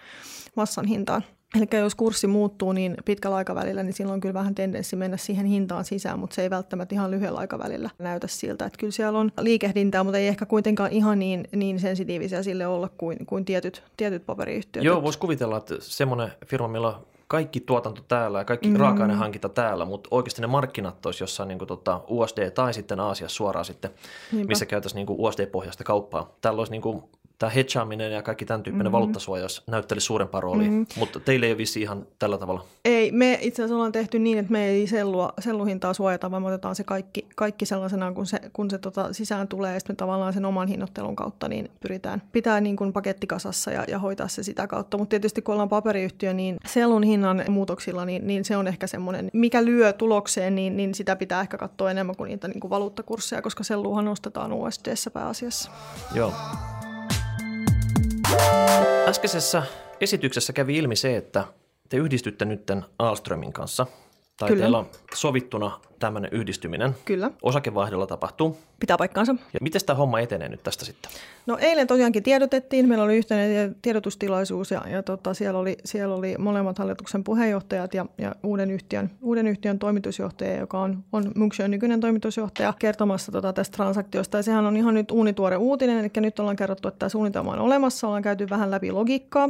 massan 0.57 0.87
hintaan. 0.87 1.23
Eli 1.55 1.81
jos 1.81 1.95
kurssi 1.95 2.27
muuttuu 2.27 2.73
niin 2.73 2.97
pitkällä 3.05 3.37
aikavälillä, 3.37 3.83
niin 3.83 3.93
silloin 3.93 4.15
on 4.15 4.21
kyllä 4.21 4.35
vähän 4.35 4.55
tendenssi 4.55 4.97
mennä 4.97 5.17
siihen 5.17 5.47
hintaan 5.47 5.85
sisään, 5.85 6.19
mutta 6.19 6.35
se 6.35 6.43
ei 6.43 6.51
välttämättä 6.51 6.95
ihan 6.95 7.11
lyhyellä 7.11 7.39
aikavälillä 7.39 7.91
näytä 7.99 8.27
siltä. 8.27 8.65
Että 8.65 8.79
kyllä 8.79 8.91
siellä 8.93 9.19
on 9.19 9.33
liikehdintää, 9.41 10.05
mutta 10.05 10.19
ei 10.19 10.29
ehkä 10.29 10.47
kuitenkaan 10.47 10.93
ihan 10.93 11.19
niin, 11.19 11.49
niin 11.57 11.81
sensitiivisiä 11.81 12.43
sille 12.43 12.67
olla 12.67 12.89
kuin, 12.89 13.27
kuin 13.27 13.45
tietyt, 13.45 13.83
tietyt 13.97 14.27
paperiyhtiöt. 14.27 14.85
Joo, 14.85 15.03
voisi 15.03 15.19
kuvitella, 15.19 15.57
että 15.57 15.75
semmoinen 15.81 16.33
firma, 16.47 16.69
millä 16.69 16.95
kaikki 17.31 17.61
tuotanto 17.61 18.03
täällä 18.09 18.39
ja 18.39 18.45
kaikki 18.45 18.69
mm. 18.69 18.77
raaka-ainehankinta 18.77 19.49
täällä, 19.49 19.85
mutta 19.85 20.09
oikeasti 20.11 20.41
ne 20.41 20.47
markkinat 20.47 21.07
olisi 21.07 21.23
jossain 21.23 21.49
niin 21.49 21.59
kuin, 21.59 21.69
tota, 21.69 22.01
USD 22.09 22.51
tai 22.51 22.75
sitten 22.75 23.01
Aasiassa 23.01 23.37
suoraan 23.37 23.65
sitten, 23.65 23.91
Niinpä. 24.33 24.49
missä 24.49 24.67
käytäisiin 24.67 25.07
niin 25.07 25.19
USD-pohjaista 25.19 25.85
kauppaa. 25.85 26.35
Täällä 26.41 26.59
olisi 26.59 26.73
niin 26.73 26.83
kuin, 26.83 27.03
tämä 27.41 27.51
hedgeaaminen 27.51 28.13
ja 28.13 28.23
kaikki 28.23 28.45
tämän 28.45 28.63
tyyppinen 28.63 28.87
mm-hmm. 28.87 28.93
valuuttasuojaus 28.93 29.63
näytteli 29.67 30.01
suurempaa 30.01 30.41
roolia, 30.41 30.71
mm-hmm. 30.71 30.87
mutta 30.97 31.21
teille 31.21 31.47
ei 31.47 31.57
vissi 31.57 31.81
ihan 31.81 32.07
tällä 32.19 32.39
tavalla. 32.39 32.65
Ei, 32.85 33.13
me 33.13 33.39
itse 33.41 33.63
asiassa 33.63 33.75
ollaan 33.75 33.93
tehty 33.93 34.19
niin, 34.19 34.39
että 34.39 34.53
me 34.53 34.69
ei 34.69 34.87
sellua, 34.87 35.33
selluhintaa 35.39 35.95
suojata, 35.95 36.31
vaan 36.31 36.43
me 36.43 36.49
otetaan 36.49 36.75
se 36.75 36.85
kaikki, 36.85 37.27
kaikki 37.37 37.67
sellaisena, 37.67 38.13
kun 38.13 38.27
se, 38.27 38.41
kun 38.53 38.71
se 38.71 38.79
tota 38.79 39.13
sisään 39.13 39.49
tulee, 39.49 39.75
ja 39.75 39.81
sitten 39.81 39.95
me 39.95 39.97
tavallaan 39.97 40.33
sen 40.33 40.45
oman 40.45 40.69
hinnoittelun 40.69 41.17
kautta 41.17 41.49
niin 41.49 41.71
pyritään 41.81 42.23
pitää 42.33 42.61
niin 42.61 42.77
kuin 42.77 42.93
pakettikasassa 42.93 43.71
ja, 43.71 43.85
ja 43.89 43.99
hoitaa 43.99 44.29
se 44.29 44.43
sitä 44.43 44.67
kautta. 44.67 44.99
Mutta 44.99 45.11
tietysti 45.11 45.43
kun 45.43 45.53
ollaan 45.53 45.69
paperiyhtiö, 45.69 46.33
niin 46.33 46.57
sellun 46.67 47.03
hinnan 47.03 47.45
muutoksilla, 47.49 48.05
niin, 48.05 48.27
niin 48.27 48.45
se 48.45 48.57
on 48.57 48.69
ehkä 48.69 48.87
semmoinen, 48.87 49.31
mikä 49.33 49.65
lyö 49.65 49.93
tulokseen, 49.93 50.55
niin, 50.55 50.77
niin 50.77 50.95
sitä 50.95 51.17
pitää 51.17 51.41
ehkä 51.41 51.59
katsoa 51.59 51.91
enemmän 51.91 52.17
kuin 52.17 52.29
niitä 52.29 52.49
niin 52.49 52.61
kuin 52.61 52.71
valuuttakursseja, 52.71 53.43
koska 53.43 53.65
selluhan 53.65 54.05
nostetaan 54.05 54.53
USDssä 54.53 55.11
pääasiassa. 55.11 55.71
Joo. 56.15 56.33
Äskeisessä 59.09 59.63
esityksessä 60.01 60.53
kävi 60.53 60.77
ilmi 60.77 60.97
se, 60.97 61.17
että 61.17 61.45
te 61.89 61.97
yhdistytte 61.97 62.45
nytten 62.45 62.85
Alströmin 62.99 63.53
kanssa. 63.53 63.87
Tai 64.37 64.49
Kyllä. 64.49 64.61
teillä 64.61 64.79
on 64.79 64.91
sovittuna 65.15 65.81
tämmöinen 66.01 66.31
yhdistyminen. 66.33 66.97
Kyllä. 67.05 67.31
Osakevaihdolla 67.43 68.07
tapahtuu. 68.07 68.57
Pitää 68.81 68.97
paikkaansa. 68.97 69.33
Ja 69.33 69.59
miten 69.63 69.81
tämä 69.87 69.97
homma 69.97 70.21
etenee 70.21 70.49
nyt 70.49 70.63
tästä 70.63 70.85
sitten? 70.85 71.11
No 71.47 71.59
eilen 71.61 71.87
tosiaankin 71.87 72.23
tiedotettiin, 72.23 72.89
meillä 72.89 73.05
oli 73.05 73.17
yhteinen 73.17 73.77
tiedotustilaisuus 73.83 74.71
ja, 74.71 74.83
ja 74.89 75.03
tota, 75.03 75.35
siellä, 75.35 75.59
oli, 75.59 75.77
siellä 75.85 76.15
oli 76.15 76.35
molemmat 76.39 76.79
hallituksen 76.79 77.25
puheenjohtajat 77.25 77.95
ja, 77.95 78.07
ja 78.19 78.35
uuden, 78.43 78.71
yhtiön, 78.71 79.11
uuden 79.23 79.47
yhtiön 79.47 79.79
toimitusjohtaja, 79.79 80.61
joka 80.61 80.79
on, 80.79 81.05
on 81.13 81.33
Munction 81.37 81.71
nykyinen 81.71 82.01
toimitusjohtaja, 82.01 82.75
kertomassa 82.79 83.33
tota, 83.33 83.53
tästä 83.53 83.77
transaktiosta. 83.77 84.37
Ja 84.37 84.43
sehän 84.43 84.67
on 84.67 84.77
ihan 84.77 84.95
nyt 84.95 85.11
uunituore 85.11 85.57
uutinen, 85.57 85.99
eli 85.99 86.11
nyt 86.17 86.39
ollaan 86.39 86.57
kerrottu, 86.57 86.89
että 86.89 86.99
tämä 86.99 87.09
suunnitelma 87.09 87.53
on 87.53 87.59
olemassa, 87.59 88.07
ollaan 88.07 88.23
käyty 88.23 88.51
vähän 88.51 88.71
läpi 88.71 88.93
logiikkaa. 88.93 89.49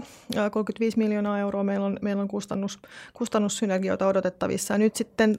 35 0.50 0.99
miljoonaa 0.99 1.38
euroa 1.38 1.64
meillä 1.64 1.87
on, 1.87 1.99
meillä 2.02 2.23
on 2.23 2.28
kustannus, 2.28 2.78
kustannussynergioita 3.14 4.07
odotettavissa. 4.07 4.75
Ja 4.75 4.78
nyt 4.78 4.97
sitten 4.97 5.38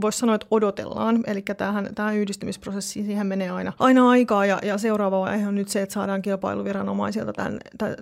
voisi 0.00 0.18
sanoa, 0.18 0.34
että 0.42 0.54
odotellaan, 0.54 1.24
eli 1.26 1.42
tähän, 1.42 1.88
tähän 1.94 2.16
yhdistymisprosessiin 2.16 3.06
siihen 3.06 3.26
menee 3.26 3.50
aina, 3.50 3.72
aina 3.78 4.10
aikaa 4.10 4.46
ja, 4.46 4.58
ja 4.62 4.78
seuraava 4.78 5.20
vaihe 5.20 5.48
on 5.48 5.54
nyt 5.54 5.68
se, 5.68 5.82
että 5.82 5.92
saadaan 5.92 6.22
kilpailuviranomaisilta 6.22 7.32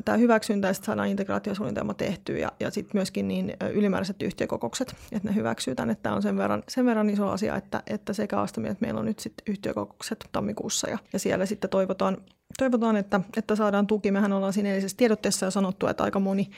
tämä 0.05 0.17
hyväksyntä 0.17 0.69
ja 0.69 0.75
sitten 0.75 0.87
saadaan 0.87 1.09
integraatiosuunnitelma 1.09 1.95
tehtyä 1.95 2.39
ja, 2.39 2.53
ja 2.61 2.71
sitten 2.71 2.99
myöskin 2.99 3.29
niin 3.29 3.53
ylimääräiset 3.73 4.23
yhtiökokoukset, 4.23 4.95
että 5.13 5.29
ne 5.29 5.35
hyväksyy 5.35 5.75
tämän, 5.75 5.91
että 5.91 6.03
tämä 6.03 6.15
on 6.15 6.23
sen 6.23 6.37
verran, 6.37 6.63
sen 6.69 6.87
verran 6.87 7.11
iso 7.11 7.29
asia, 7.29 7.57
että, 7.57 7.83
että 7.87 8.13
sekä 8.13 8.41
Astami 8.41 8.69
että 8.69 8.85
meillä 8.85 9.00
on 9.00 9.07
nyt 9.07 9.19
sitten 9.19 9.45
yhtiökokoukset 9.53 10.29
tammikuussa 10.33 10.91
ja, 10.91 10.99
ja 11.13 11.19
siellä 11.19 11.47
sitten 11.47 11.71
toivotaan, 11.71 12.17
toivotaan, 12.58 12.97
että, 12.97 13.21
että 13.36 13.56
saadaan 13.56 13.86
tuki. 13.86 14.10
Mehän 14.10 14.32
ollaan 14.32 14.52
siinä 14.52 14.69
edellisessä 14.69 14.97
tiedotteessa 14.97 15.47
jo 15.47 15.50
sanottu, 15.50 15.86
että 15.86 16.04
aika 16.04 16.21
moni, 16.21 16.50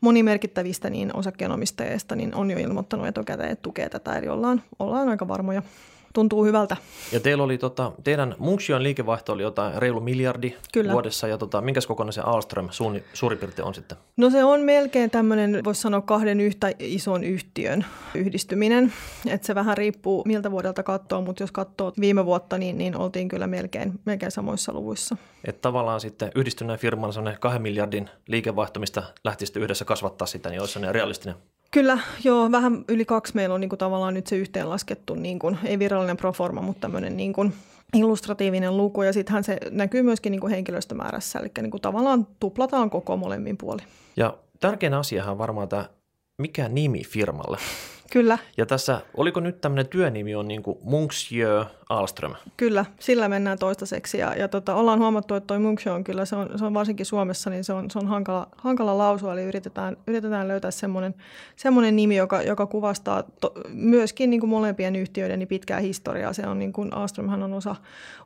moni 0.00 0.22
merkittävistä 0.22 0.90
niin 0.90 1.16
osakkeenomistajista 1.16 2.16
niin 2.16 2.34
on 2.34 2.50
jo 2.50 2.58
ilmoittanut 2.58 3.06
etukäteen, 3.06 3.50
että 3.50 3.62
tukee 3.62 3.88
tätä, 3.88 4.18
eli 4.18 4.28
ollaan, 4.28 4.62
ollaan 4.78 5.08
aika 5.08 5.28
varmoja 5.28 5.62
tuntuu 6.16 6.44
hyvältä. 6.44 6.76
Ja 7.12 7.20
teillä 7.20 7.44
oli, 7.44 7.58
tota, 7.58 7.92
teidän 8.04 8.34
Munction 8.38 8.82
liikevaihto 8.82 9.32
oli 9.32 9.42
jotain 9.42 9.74
reilu 9.74 10.00
miljardi 10.00 10.54
Kyllä. 10.72 10.92
vuodessa, 10.92 11.28
ja 11.28 11.38
tota, 11.38 11.60
minkäs 11.60 11.86
kokoinen 11.86 12.12
se 12.12 12.20
Alström 12.20 12.68
suuri, 12.70 13.04
suurin 13.12 13.38
piirtein 13.38 13.68
on 13.68 13.74
sitten? 13.74 13.98
No 14.16 14.30
se 14.30 14.44
on 14.44 14.60
melkein 14.60 15.10
tämmöinen, 15.10 15.64
voisi 15.64 15.80
sanoa 15.80 16.00
kahden 16.00 16.40
yhtä 16.40 16.72
ison 16.78 17.24
yhtiön 17.24 17.84
yhdistyminen, 18.14 18.92
että 19.26 19.46
se 19.46 19.54
vähän 19.54 19.76
riippuu 19.76 20.22
miltä 20.26 20.50
vuodelta 20.50 20.82
katsoo, 20.82 21.20
mutta 21.20 21.42
jos 21.42 21.52
katsoo 21.52 21.92
viime 22.00 22.26
vuotta, 22.26 22.58
niin, 22.58 22.78
niin 22.78 22.96
oltiin 22.96 23.28
kyllä 23.28 23.46
melkein, 23.46 23.92
melkein 24.04 24.32
samoissa 24.32 24.72
luvuissa. 24.72 25.16
Että 25.44 25.62
tavallaan 25.62 26.00
sitten 26.00 26.30
yhdistyneen 26.34 26.78
firman 26.78 27.12
sellainen 27.12 27.40
kahden 27.40 27.62
miljardin 27.62 28.10
liikevaihtomista 28.28 29.02
lähtisi 29.24 29.58
yhdessä 29.58 29.84
kasvattaa 29.84 30.26
sitä, 30.26 30.50
niin 30.50 30.60
olisi 30.60 30.78
realistinen 30.92 31.36
Kyllä, 31.76 31.98
joo, 32.24 32.52
vähän 32.52 32.84
yli 32.88 33.04
kaksi 33.04 33.34
meillä 33.34 33.54
on 33.54 33.60
niin 33.60 33.68
kuin 33.68 33.78
tavallaan 33.78 34.14
nyt 34.14 34.26
se 34.26 34.36
yhteenlaskettu, 34.36 35.14
niin 35.14 35.38
kuin, 35.38 35.58
ei 35.64 35.78
virallinen 35.78 36.16
proforma, 36.16 36.62
mutta 36.62 36.80
tämmöinen 36.80 37.16
niin 37.16 37.32
kuin 37.32 37.52
illustratiivinen 37.94 38.76
luku. 38.76 39.02
Ja 39.02 39.12
sittenhän 39.12 39.44
se 39.44 39.58
näkyy 39.70 40.02
myöskin 40.02 40.30
niin 40.30 40.40
kuin 40.40 40.50
henkilöstömäärässä, 40.50 41.38
eli 41.38 41.50
niin 41.60 41.70
kuin 41.70 41.80
tavallaan 41.80 42.26
tuplataan 42.40 42.90
koko 42.90 43.16
molemmin 43.16 43.56
puoli. 43.56 43.82
Ja 44.16 44.38
tärkein 44.60 44.94
asiahan 44.94 45.32
on 45.32 45.38
varmaan 45.38 45.68
tämä, 45.68 45.88
mikä 46.38 46.68
nimi 46.68 47.04
firmalle. 47.04 47.58
Kyllä. 48.12 48.38
Ja 48.56 48.66
tässä, 48.66 49.00
oliko 49.16 49.40
nyt 49.40 49.60
tämmöinen 49.60 49.88
työnimi 49.88 50.34
on 50.34 50.48
niin 50.48 50.62
kuin 50.62 50.78
Munksjö 50.82 51.64
Alström? 51.88 52.34
Kyllä, 52.56 52.84
sillä 52.98 53.28
mennään 53.28 53.58
toistaiseksi. 53.58 54.18
Ja, 54.18 54.34
ja 54.34 54.48
tota, 54.48 54.74
ollaan 54.74 54.98
huomattu, 54.98 55.34
että 55.34 55.46
toi 55.46 55.58
Munksjö 55.58 55.92
on 55.92 56.04
kyllä, 56.04 56.24
se 56.24 56.36
on, 56.36 56.58
se 56.58 56.64
on 56.64 56.74
varsinkin 56.74 57.06
Suomessa, 57.06 57.50
niin 57.50 57.64
se 57.64 57.72
on, 57.72 57.90
se 57.90 57.98
on 57.98 58.06
hankala, 58.06 58.48
hankala 58.56 58.98
lausua. 58.98 59.32
Eli 59.32 59.42
yritetään, 59.42 59.96
yritetään 60.06 60.48
löytää 60.48 60.70
semmoinen, 60.70 61.14
semmoinen 61.56 61.96
nimi, 61.96 62.16
joka, 62.16 62.42
joka 62.42 62.66
kuvastaa 62.66 63.22
to, 63.40 63.52
myöskin 63.68 64.30
niin 64.30 64.40
kuin 64.40 64.50
molempien 64.50 64.96
yhtiöiden 64.96 65.38
niin 65.38 65.48
pitkää 65.48 65.80
historiaa. 65.80 66.32
Se 66.32 66.46
on 66.46 66.58
niin 66.58 66.72
kuin, 66.72 66.94
Alströmhän 66.94 67.42
on 67.42 67.54
osa, 67.54 67.76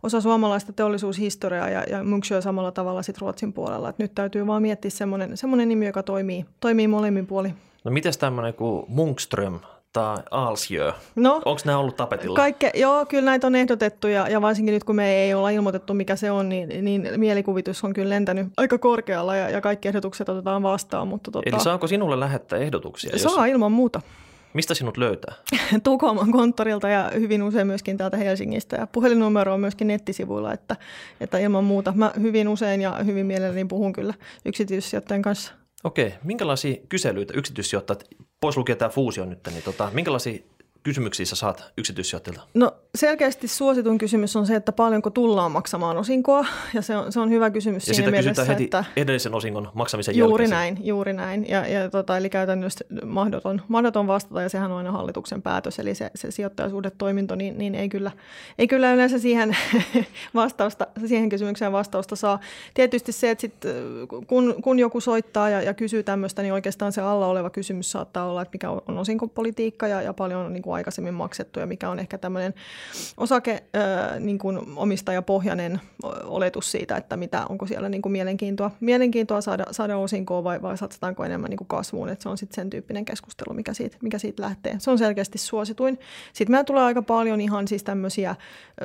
osa 0.03 0.21
suomalaista 0.21 0.73
teollisuushistoriaa 0.73 1.69
ja, 1.69 1.85
ja 1.90 2.05
Munksjö 2.05 2.40
samalla 2.40 2.73
tavalla 2.73 3.03
sitten 3.03 3.21
Ruotsin 3.21 3.53
puolella. 3.53 3.88
Et 3.88 3.99
nyt 3.99 4.14
täytyy 4.14 4.47
vaan 4.47 4.62
miettiä 4.62 4.90
semmoinen, 4.90 5.37
semmoinen 5.37 5.69
nimi, 5.69 5.87
joka 5.87 6.03
toimii, 6.03 6.45
toimii 6.61 6.88
molemmin 6.88 7.27
puolin. 7.27 7.69
No 7.85 7.90
miten 7.90 8.12
tämmöinen 8.19 8.55
kuin 8.55 8.85
Munkström 8.88 9.61
tai 9.93 10.16
Aalsjö? 10.31 10.93
No, 11.16 11.35
Onko 11.45 11.61
nämä 11.64 11.79
ollut 11.79 11.97
tapetilla? 11.97 12.37
Kaikke, 12.37 12.71
joo, 12.75 13.07
kyllä 13.07 13.25
näitä 13.25 13.47
on 13.47 13.55
ehdotettu 13.55 14.09
ja, 14.09 14.29
ja 14.29 14.43
varsinkin 14.43 14.75
nyt 14.75 14.85
kun 14.85 14.97
me 14.97 15.14
ei 15.14 15.35
olla 15.35 15.51
ilmoitettu 15.51 15.95
mikä 15.95 16.16
se 16.16 16.31
on, 16.31 16.49
niin, 16.49 16.85
niin 16.85 17.09
mielikuvitus 17.16 17.85
on 17.85 17.93
kyllä 17.93 18.09
lentänyt 18.09 18.47
aika 18.57 18.79
korkealla 18.79 19.37
ja, 19.37 19.51
ja 19.51 19.61
kaikki 19.61 19.88
ehdotukset 19.88 20.29
otetaan 20.29 20.62
vastaan. 20.62 21.09
Mutta 21.09 21.31
tota, 21.31 21.51
Eli 21.51 21.61
saako 21.61 21.87
sinulle 21.87 22.21
lähettää 22.21 22.59
ehdotuksia? 22.59 23.19
Saa 23.19 23.47
jos... 23.47 23.53
ilman 23.53 23.73
muuta. 23.73 24.01
Mistä 24.53 24.75
sinut 24.75 24.97
löytää? 24.97 25.35
Tukholman 25.85 26.33
konttorilta 26.33 26.88
ja 26.88 27.11
hyvin 27.14 27.43
usein 27.43 27.66
myöskin 27.66 27.97
täältä 27.97 28.16
Helsingistä. 28.16 28.77
Ja 28.77 28.87
puhelinnumero 28.87 29.55
on 29.55 29.61
myöskin 29.61 29.87
nettisivuilla, 29.87 30.53
että, 30.53 30.77
että 31.21 31.38
ilman 31.38 31.64
muuta. 31.64 31.93
Mä 31.97 32.12
hyvin 32.21 32.49
usein 32.49 32.81
ja 32.81 32.97
hyvin 33.07 33.27
mielelläni 33.27 33.64
puhun 33.64 33.93
kyllä 33.93 34.14
yksityissijoittajien 34.45 35.23
kanssa. 35.23 35.60
Okei, 35.85 36.14
minkälaisia 36.25 36.77
kyselyitä 36.88 37.33
yksityissijoittajat, 37.37 38.05
pois 38.40 38.57
lukee 38.57 38.77
tämä 38.77 38.88
fuusio 38.88 39.25
nyt, 39.25 39.38
niin 39.51 39.62
tota, 39.62 39.90
minkälaisia 39.93 40.38
kysymyksiä 40.83 41.27
sä 41.27 41.37
saat 41.37 41.64
yksityissijoittajilta? 41.77 42.43
No 42.55 42.73
selkeästi 42.95 43.49
suositun 43.49 43.99
kysymys 43.99 44.37
on 44.37 44.47
se, 44.47 44.57
että 44.57 44.73
paljonko 44.73 45.11
tullaan 45.11 45.53
maksamaan 45.53 45.97
osinkoa, 45.97 46.47
ja 46.75 46.83
se 46.83 46.97
on, 46.97 47.12
se 47.12 47.21
on 47.21 47.31
hyvä 47.31 47.51
kysymys 47.51 47.88
ja 47.88 47.95
siinä 47.95 48.11
mielessä, 48.11 48.45
heti 48.45 48.64
että... 48.64 48.85
edellisen 48.97 49.35
osingon 49.35 49.69
maksamisen 49.75 50.16
juuri 50.16 50.45
jälkeen. 50.45 50.51
näin, 50.51 50.87
juuri 50.87 51.12
näin. 51.12 51.49
Ja, 51.49 51.66
ja 51.66 51.90
tota, 51.90 52.16
eli 52.16 52.31
käytännössä 52.31 52.85
mahdoton, 53.05 53.62
mahdoton 53.69 54.07
vastata, 54.07 54.43
ja 54.43 54.49
sehän 54.49 54.71
on 54.71 54.79
aina 54.79 54.93
hallituksen 54.93 55.43
päätös, 55.43 55.79
eli 55.79 55.95
se, 55.95 56.11
se 56.14 56.31
sijoittajasuhdetoiminto, 56.31 57.35
niin, 57.35 57.59
niin 57.59 57.75
ei, 57.75 57.88
kyllä, 57.88 58.11
ei 58.59 58.69
kyllä 58.69 58.93
yleensä 58.93 59.19
siihen, 59.19 59.57
vastausta, 60.35 60.87
siihen 61.07 61.29
kysymykseen 61.29 61.73
vastausta 61.73 62.16
saa. 62.16 62.40
Tietysti 62.75 63.12
se, 63.12 63.31
että 63.31 63.40
sit, 63.40 63.55
kun, 64.27 64.55
kun 64.62 64.79
joku 64.79 65.01
soittaa 65.01 65.51
ja, 65.51 65.62
ja 65.62 65.75
kysyy 65.75 66.03
tämmöistä, 66.03 66.43
niin 66.43 66.53
oikeastaan 66.53 66.93
se 66.93 67.01
alla 67.01 67.27
oleva 67.27 67.51
kysymys 67.51 67.93
saattaa 67.93 68.31
olla, 68.31 68.43
että 68.43 68.55
mikä 68.55 68.71
on 68.71 68.99
osinkopolitiikka 68.99 69.88
ja, 69.88 70.03
ja 70.03 70.12
paljon 70.12 70.53
niin 70.53 70.62
kuin 70.70 70.76
aikaisemmin 70.76 71.14
maksettu 71.14 71.61
ja 71.61 71.66
mikä 71.66 71.90
on 71.90 71.98
ehkä 71.98 72.18
tämmöinen 72.18 72.54
osake 73.16 73.62
ö, 73.76 74.20
niin 74.20 74.38
kuin 74.38 74.59
omistajapohjainen 74.76 75.80
oletus 76.24 76.70
siitä, 76.70 76.96
että 76.96 77.16
mitä, 77.16 77.46
onko 77.48 77.66
siellä 77.66 77.88
niin 77.88 78.02
kuin 78.02 78.12
mielenkiintoa, 78.12 78.70
mielenkiintoa 78.80 79.40
saada, 79.40 79.64
saada 79.70 79.96
osinkoa 79.96 80.44
vai, 80.44 80.62
vai 80.62 80.78
satsataanko 80.78 81.24
enemmän 81.24 81.50
niin 81.50 81.59
kuin 81.59 81.68
kasvuun, 81.68 82.09
että 82.09 82.22
se 82.22 82.28
on 82.28 82.38
sitten 82.38 82.54
sen 82.54 82.70
tyyppinen 82.70 83.04
keskustelu, 83.04 83.54
mikä 83.54 83.74
siitä, 83.74 83.96
mikä 84.02 84.18
siitä 84.18 84.42
lähtee. 84.42 84.76
Se 84.78 84.90
on 84.90 84.98
selkeästi 84.98 85.38
suosituin. 85.38 85.98
Sitten 86.33 86.52
meillä 86.52 86.64
tulee 86.64 86.83
aika 86.83 87.02
paljon 87.02 87.40
ihan 87.40 87.68
siis 87.68 87.85
tämmöisiä, 87.85 88.37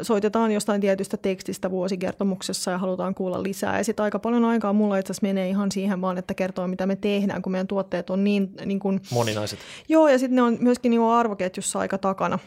soitetaan 0.01 0.51
jostain 0.51 0.81
tietystä 0.81 1.17
tekstistä 1.17 1.71
vuosikertomuksessa 1.71 2.71
ja 2.71 2.77
halutaan 2.77 3.15
kuulla 3.15 3.43
lisää 3.43 3.77
ja 3.77 3.83
sitten 3.83 4.03
aika 4.03 4.19
paljon 4.19 4.45
aikaa 4.45 4.73
mulla 4.73 4.97
itse 4.97 5.11
asiassa 5.11 5.27
menee 5.27 5.49
ihan 5.49 5.71
siihen 5.71 6.01
vaan, 6.01 6.17
että 6.17 6.33
kertoo 6.33 6.67
mitä 6.67 6.85
me 6.85 6.95
tehdään, 6.95 7.41
kun 7.41 7.51
meidän 7.51 7.67
tuotteet 7.67 8.09
on 8.09 8.23
niin... 8.23 8.51
niin 8.65 8.79
kuin, 8.79 9.01
Moninaiset. 9.11 9.59
Joo, 9.89 10.07
ja 10.07 10.19
sitten 10.19 10.35
ne 10.35 10.41
on 10.41 10.57
myöskin 10.61 10.89
niin 10.89 11.01
arvoketjussa 11.01 11.74
aika 11.79 11.97
takana 11.97 12.39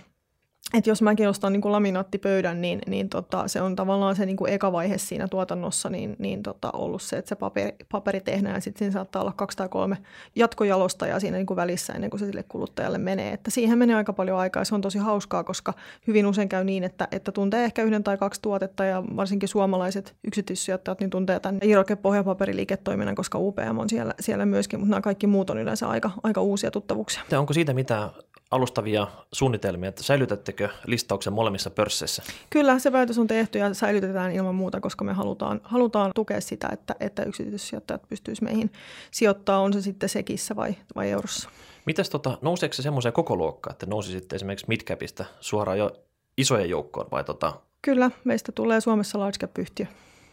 että 0.74 0.90
jos 0.90 1.02
mäkin 1.02 1.28
ostan 1.28 1.52
niin 1.52 1.72
laminaattipöydän, 1.72 2.60
niin, 2.60 2.78
niin 2.86 3.08
tota, 3.08 3.48
se 3.48 3.62
on 3.62 3.76
tavallaan 3.76 4.16
se 4.16 4.26
niin 4.26 4.36
eka 4.48 4.72
vaihe 4.72 4.98
siinä 4.98 5.28
tuotannossa 5.28 5.90
niin, 5.90 6.16
niin 6.18 6.42
tota, 6.42 6.70
ollut 6.70 7.02
se, 7.02 7.16
että 7.16 7.28
se 7.28 7.34
paperi, 7.34 7.76
paperi 7.92 8.20
tehdään 8.20 8.54
ja 8.54 8.60
sitten 8.60 8.78
siinä 8.78 8.92
saattaa 8.92 9.22
olla 9.22 9.32
kaksi 9.32 9.56
tai 9.56 9.68
kolme 9.68 9.96
jatkojalostajaa 10.36 11.20
siinä 11.20 11.36
niin 11.36 11.56
välissä 11.56 11.92
ennen 11.92 12.10
kuin 12.10 12.20
se 12.20 12.26
sille 12.26 12.42
kuluttajalle 12.42 12.98
menee. 12.98 13.32
Että 13.32 13.50
siihen 13.50 13.78
menee 13.78 13.96
aika 13.96 14.12
paljon 14.12 14.38
aikaa 14.38 14.60
ja 14.60 14.64
se 14.64 14.74
on 14.74 14.80
tosi 14.80 14.98
hauskaa, 14.98 15.44
koska 15.44 15.74
hyvin 16.06 16.26
usein 16.26 16.48
käy 16.48 16.64
niin, 16.64 16.84
että, 16.84 17.08
että 17.12 17.32
tuntee 17.32 17.64
ehkä 17.64 17.82
yhden 17.82 18.04
tai 18.04 18.16
kaksi 18.16 18.42
tuotetta 18.42 18.84
ja 18.84 19.02
varsinkin 19.16 19.48
suomalaiset 19.48 20.16
yksityissijoittajat 20.24 21.00
niin 21.00 21.10
tuntee 21.10 21.40
tämän 21.40 21.58
Iroke 21.62 21.96
pohjapaperiliiketoiminnan, 21.96 23.14
koska 23.14 23.38
UPM 23.38 23.78
on 23.78 23.88
siellä, 23.88 24.14
siellä 24.20 24.46
myöskin, 24.46 24.80
mutta 24.80 24.90
nämä 24.90 25.00
kaikki 25.00 25.26
muut 25.26 25.50
on 25.50 25.58
yleensä 25.58 25.88
aika, 25.88 26.10
aika 26.22 26.40
uusia 26.40 26.70
tuttavuuksia. 26.70 27.22
Onko 27.38 27.52
siitä 27.52 27.74
mitään 27.74 28.10
alustavia 28.50 29.06
suunnitelmia, 29.32 29.88
että 29.88 30.02
säilytättekö 30.02 30.68
listauksen 30.86 31.32
molemmissa 31.32 31.70
pörsseissä? 31.70 32.22
Kyllä, 32.50 32.78
se 32.78 32.90
päätös 32.90 33.18
on 33.18 33.26
tehty 33.26 33.58
ja 33.58 33.74
säilytetään 33.74 34.32
ilman 34.32 34.54
muuta, 34.54 34.80
koska 34.80 35.04
me 35.04 35.12
halutaan, 35.12 35.60
halutaan 35.64 36.12
tukea 36.14 36.40
sitä, 36.40 36.68
että, 36.72 36.94
että 37.00 37.22
yksityissijoittajat 37.22 38.08
pystyisivät 38.08 38.50
meihin 38.50 38.72
sijoittaa, 39.10 39.60
on 39.60 39.72
se 39.72 39.82
sitten 39.82 40.08
sekissä 40.08 40.56
vai, 40.56 40.74
vai 40.94 41.10
eurossa. 41.10 41.50
Mitäs 41.86 42.10
tota, 42.10 42.38
nouseeko 42.42 42.72
se 42.72 42.82
semmoiseen 42.82 43.12
koko 43.12 43.36
luokkaan, 43.36 43.72
että 43.72 43.86
nousi 43.86 44.12
sitten 44.12 44.36
esimerkiksi 44.36 44.66
midcapista 44.68 45.24
suoraan 45.40 45.78
jo 45.78 45.90
isojen 46.36 46.70
joukkoon 46.70 47.06
vai 47.10 47.24
tota? 47.24 47.52
Kyllä, 47.82 48.10
meistä 48.24 48.52
tulee 48.52 48.80
Suomessa 48.80 49.18
large 49.18 49.38
cap-yhtiö. 49.38 49.86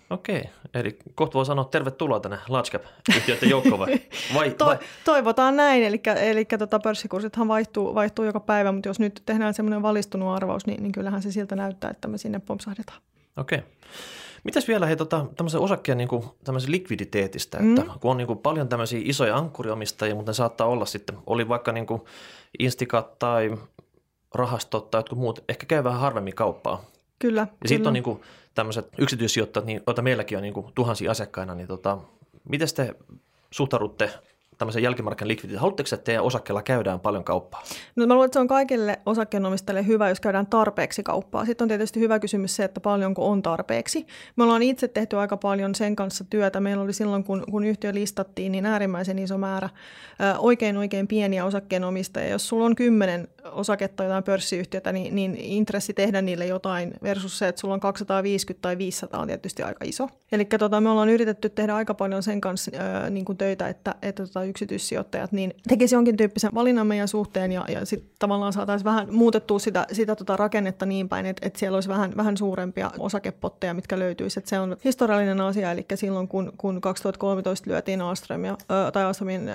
Okei, 0.09 0.43
eli 0.73 0.97
kohta 1.15 1.33
voi 1.33 1.45
sanoa 1.45 1.65
tervetuloa 1.65 2.19
tänne 2.19 2.37
large 2.49 2.71
cap-yhtiöiden 2.71 3.49
joukkoon 3.49 3.79
vai? 3.79 3.87
vai, 4.35 4.51
to- 4.51 4.65
vai? 4.65 4.77
Toivotaan 5.05 5.55
näin, 5.55 5.83
eli, 5.83 6.01
eli 6.21 6.45
tota 6.45 6.79
pörssikursithan 6.79 7.47
vaihtuu, 7.47 7.95
vaihtuu 7.95 8.25
joka 8.25 8.39
päivä, 8.39 8.71
mutta 8.71 8.89
jos 8.89 8.99
nyt 8.99 9.21
tehdään 9.25 9.53
semmoinen 9.53 9.81
valistunut 9.81 10.35
arvaus, 10.35 10.65
niin, 10.65 10.83
niin 10.83 10.91
kyllähän 10.91 11.21
se 11.21 11.31
siltä 11.31 11.55
näyttää, 11.55 11.89
että 11.89 12.07
me 12.07 12.17
sinne 12.17 12.39
pompsahdetaan. 12.39 13.01
Okei. 13.37 13.59
Mitäs 14.43 14.67
vielä 14.67 14.85
hei, 14.85 14.95
tota, 14.95 15.25
tämmöisen 15.35 15.59
osakkeen 15.59 15.97
niin 15.97 16.07
kuin, 16.07 16.23
tämmöisen 16.43 16.71
likviditeetistä, 16.71 17.57
että 17.57 17.81
mm. 17.81 17.99
kun 17.99 18.11
on 18.11 18.17
niin 18.17 18.27
kuin, 18.27 18.39
paljon 18.39 18.67
tämmöisiä 18.67 19.01
isoja 19.03 19.37
ankkuriomistajia, 19.37 20.15
mutta 20.15 20.29
ne 20.29 20.33
saattaa 20.33 20.67
olla 20.67 20.85
sitten, 20.85 21.17
oli 21.27 21.47
vaikka 21.47 21.71
niin 21.71 21.85
kuin 21.85 22.01
Instikat 22.59 23.19
tai 23.19 23.57
rahastot 24.35 24.91
tai 24.91 24.99
jotkut 24.99 25.19
muut, 25.19 25.43
ehkä 25.49 25.65
käy 25.65 25.83
vähän 25.83 25.99
harvemmin 25.99 26.35
kauppaa. 26.35 26.81
Kyllä. 27.19 27.47
Ja 27.63 27.69
sitten 27.69 27.87
on 27.87 27.93
niin 27.93 28.03
kuin, 28.03 28.21
tämmöiset 28.55 28.87
yksityissijoittajat, 28.97 29.65
niin, 29.65 29.81
joita 29.87 30.01
meilläkin 30.01 30.37
on 30.37 30.41
niin 30.41 30.53
kuin, 30.53 30.67
tuhansia 30.75 31.11
asiakkaina, 31.11 31.55
niin 31.55 31.67
tota, 31.67 31.97
miten 32.49 32.67
te 32.75 32.95
suhtaudutte 33.51 34.09
tämmöisen 34.57 34.83
jälkimarkkinan 34.83 35.27
likviditeetin? 35.27 35.59
Haluatteko, 35.59 35.89
että 35.93 36.03
teidän 36.05 36.23
osakkeella 36.23 36.61
käydään 36.61 36.99
paljon 36.99 37.23
kauppaa? 37.23 37.63
No 37.95 38.07
mä 38.07 38.13
luulen, 38.13 38.25
että 38.25 38.33
se 38.33 38.39
on 38.39 38.47
kaikille 38.47 38.99
osakkeenomistajille 39.05 39.87
hyvä, 39.87 40.09
jos 40.09 40.19
käydään 40.19 40.47
tarpeeksi 40.47 41.03
kauppaa. 41.03 41.45
Sitten 41.45 41.65
on 41.65 41.69
tietysti 41.69 41.99
hyvä 41.99 42.19
kysymys 42.19 42.55
se, 42.55 42.63
että 42.63 42.79
paljonko 42.79 43.29
on 43.29 43.41
tarpeeksi. 43.41 44.05
Me 44.35 44.43
ollaan 44.43 44.61
itse 44.61 44.87
tehty 44.87 45.17
aika 45.17 45.37
paljon 45.37 45.75
sen 45.75 45.95
kanssa 45.95 46.23
työtä. 46.29 46.59
Meillä 46.59 46.83
oli 46.83 46.93
silloin, 46.93 47.23
kun, 47.23 47.43
kun 47.51 47.63
yhtiö 47.63 47.93
listattiin, 47.93 48.51
niin 48.51 48.65
äärimmäisen 48.65 49.19
iso 49.19 49.37
määrä 49.37 49.69
oikein 50.37 50.77
oikein 50.77 51.07
pieniä 51.07 51.45
osakkeenomistajia. 51.45 52.29
Jos 52.29 52.47
sulla 52.47 52.65
on 52.65 52.75
kymmenen 52.75 53.27
osaketta 53.51 54.03
jotain 54.03 54.23
pörssiyhtiötä, 54.23 54.91
niin, 54.91 55.15
niin 55.15 55.35
intressi 55.35 55.93
tehdä 55.93 56.21
niille 56.21 56.45
jotain 56.45 56.93
versus 57.03 57.37
se, 57.37 57.47
että 57.47 57.61
sulla 57.61 57.73
on 57.73 57.79
250 57.79 58.61
tai 58.61 58.77
500 58.77 59.21
on 59.21 59.27
tietysti 59.27 59.63
aika 59.63 59.85
iso. 59.85 60.09
Eli 60.31 60.45
tota, 60.45 60.81
me 60.81 60.89
ollaan 60.89 61.09
yritetty 61.09 61.49
tehdä 61.49 61.75
aika 61.75 61.93
paljon 61.93 62.23
sen 62.23 62.41
kanssa 62.41 62.71
ä, 63.05 63.09
niin 63.09 63.25
kuin 63.25 63.37
töitä, 63.37 63.67
että, 63.67 63.95
että 64.01 64.27
tota, 64.27 64.43
yksityissijoittajat 64.43 65.31
niin 65.31 65.53
tekisi 65.67 65.95
jonkin 65.95 66.17
tyyppisen 66.17 66.55
valinnan 66.55 66.87
meidän 66.87 67.07
suhteen 67.07 67.51
ja, 67.51 67.65
ja 67.67 67.85
sitten 67.85 68.09
tavallaan 68.19 68.53
saataisiin 68.53 68.85
vähän 68.85 69.07
muutettua 69.11 69.59
sitä, 69.59 69.85
sitä 69.91 70.15
tota 70.15 70.37
rakennetta 70.37 70.85
niin 70.85 71.09
päin, 71.09 71.25
että, 71.25 71.47
että 71.47 71.59
siellä 71.59 71.75
olisi 71.75 71.89
vähän, 71.89 72.13
vähän 72.17 72.37
suurempia 72.37 72.91
osakepotteja, 72.99 73.73
mitkä 73.73 73.99
löytyisi. 73.99 74.39
Että 74.39 74.49
se 74.49 74.59
on 74.59 74.77
historiallinen 74.85 75.41
asia, 75.41 75.71
eli 75.71 75.85
silloin 75.95 76.27
kun, 76.27 76.53
kun 76.57 76.81
2013 76.81 77.69
lyötiin 77.69 78.01
Alström 78.01 78.45
ja, 78.45 78.57
tai 78.93 79.03
Alströmin 79.03 79.45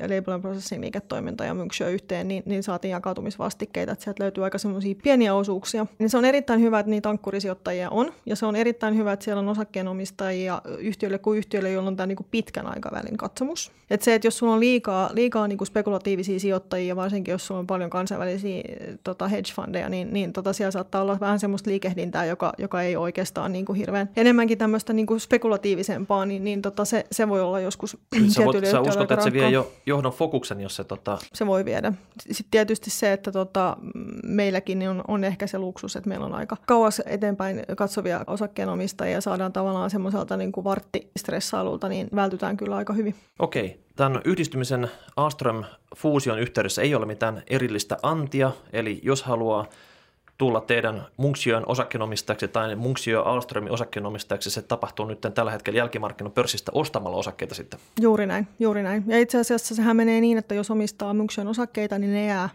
Label 0.00 0.34
and 0.34 0.42
Processing 0.42 0.82
liiketoiminta 0.82 1.44
ja 1.44 1.54
Munksjö 1.54 1.88
yhteen, 1.88 2.28
niin, 2.28 2.42
niin 2.46 2.62
saatiin 2.62 2.92
jakautumisvastikkeita, 3.30 3.92
että 3.92 4.04
sieltä 4.04 4.22
löytyy 4.22 4.44
aika 4.44 4.58
semmoisia 4.58 4.94
pieniä 5.02 5.34
osuuksia. 5.34 5.86
Niin 5.98 6.10
se 6.10 6.18
on 6.18 6.24
erittäin 6.24 6.60
hyvä, 6.60 6.80
että 6.80 6.90
niitä 6.90 7.08
ankkurisijoittajia 7.08 7.90
on, 7.90 8.12
ja 8.26 8.36
se 8.36 8.46
on 8.46 8.56
erittäin 8.56 8.96
hyvä, 8.96 9.12
että 9.12 9.24
siellä 9.24 9.40
on 9.40 9.48
osakkeenomistajia 9.48 10.62
yhtiöille 10.78 11.18
kuin 11.18 11.38
yhtiöille, 11.38 11.70
joilla 11.70 11.88
on 11.88 11.96
tämä 11.96 12.06
niin 12.06 12.26
pitkän 12.30 12.66
aikavälin 12.66 13.16
katsomus. 13.16 13.72
Että 13.90 14.04
se, 14.04 14.14
että 14.14 14.26
jos 14.26 14.38
sulla 14.38 14.52
on 14.52 14.60
liikaa, 14.60 15.10
liikaa 15.12 15.48
niin 15.48 15.58
kuin 15.58 15.66
spekulatiivisia 15.66 16.40
sijoittajia, 16.40 16.96
varsinkin 16.96 17.32
jos 17.32 17.46
sulla 17.46 17.58
on 17.58 17.66
paljon 17.66 17.90
kansainvälisiä 17.90 18.62
tota 19.04 19.28
hedge-fundeja, 19.28 19.88
niin, 19.88 20.12
niin 20.12 20.32
tota 20.32 20.52
siellä 20.52 20.70
saattaa 20.70 21.02
olla 21.02 21.20
vähän 21.20 21.38
semmoista 21.38 21.70
liikehdintää, 21.70 22.24
joka, 22.24 22.52
joka 22.58 22.82
ei 22.82 22.96
oikeastaan 22.96 23.52
niin 23.52 23.64
kuin 23.64 23.76
hirveän 23.76 24.10
enemmänkin 24.16 24.58
tämmöistä 24.58 24.92
niin 24.92 25.06
kuin 25.06 25.20
spekulatiivisempaa, 25.20 26.26
niin, 26.26 26.44
niin 26.44 26.62
tota 26.62 26.84
se, 26.84 27.06
se 27.12 27.28
voi 27.28 27.40
olla 27.40 27.60
joskus 27.60 27.96
Sä, 28.28 28.44
voit, 28.44 28.66
sä 28.66 28.80
uskot, 28.80 29.10
että 29.10 29.24
se 29.24 29.32
vie 29.32 29.50
jo 29.50 29.72
johdon 29.86 30.12
fokuksen, 30.12 30.60
jos 30.60 30.76
se... 30.76 30.84
Tota... 30.84 31.18
Se 31.34 31.46
voi 31.46 31.64
viedä. 31.64 31.92
Sitten 32.18 32.50
tietysti 32.50 32.90
se, 32.90 33.12
että 33.12 33.19
tota, 33.20 33.76
meilläkin 34.24 34.88
on, 34.88 35.04
on 35.08 35.24
ehkä 35.24 35.46
se 35.46 35.58
luksus, 35.58 35.96
että 35.96 36.08
meillä 36.08 36.26
on 36.26 36.34
aika 36.34 36.56
kauas 36.66 37.02
eteenpäin 37.06 37.62
katsovia 37.76 38.24
osakkeenomistajia 38.26 39.14
ja 39.14 39.20
saadaan 39.20 39.52
tavallaan 39.52 39.90
semmoiselta 39.90 40.36
niin 40.36 40.52
kuin 40.52 40.64
varttistressailulta, 40.64 41.88
niin 41.88 42.08
vältytään 42.14 42.56
kyllä 42.56 42.76
aika 42.76 42.92
hyvin. 42.92 43.14
Okei. 43.38 43.80
Tämän 43.96 44.20
yhdistymisen 44.24 44.90
Astrom-fuusion 45.16 46.38
yhteydessä 46.38 46.82
ei 46.82 46.94
ole 46.94 47.06
mitään 47.06 47.42
erillistä 47.46 47.96
antia, 48.02 48.52
eli 48.72 49.00
jos 49.02 49.22
haluaa 49.22 49.66
tulla 50.40 50.60
teidän 50.60 51.06
Munksion 51.16 51.64
osakkeenomistajaksi 51.66 52.48
tai 52.48 52.76
Munksio 52.76 53.22
Alströmin 53.22 53.72
osakkeenomistajaksi, 53.72 54.50
se 54.50 54.62
tapahtuu 54.62 55.06
nyt 55.06 55.20
tällä 55.34 55.50
hetkellä 55.50 55.78
jälkimarkkinan 55.78 56.32
pörssistä 56.32 56.72
ostamalla 56.74 57.16
osakkeita 57.16 57.54
sitten. 57.54 57.80
Juuri 58.00 58.26
näin, 58.26 58.48
juuri 58.58 58.82
näin. 58.82 59.04
Ja 59.06 59.18
itse 59.18 59.38
asiassa 59.38 59.74
sehän 59.74 59.96
menee 59.96 60.20
niin, 60.20 60.38
että 60.38 60.54
jos 60.54 60.70
omistaa 60.70 61.14
Munksion 61.14 61.48
osakkeita, 61.48 61.98
niin 61.98 62.12
ne 62.12 62.26
jää 62.26 62.48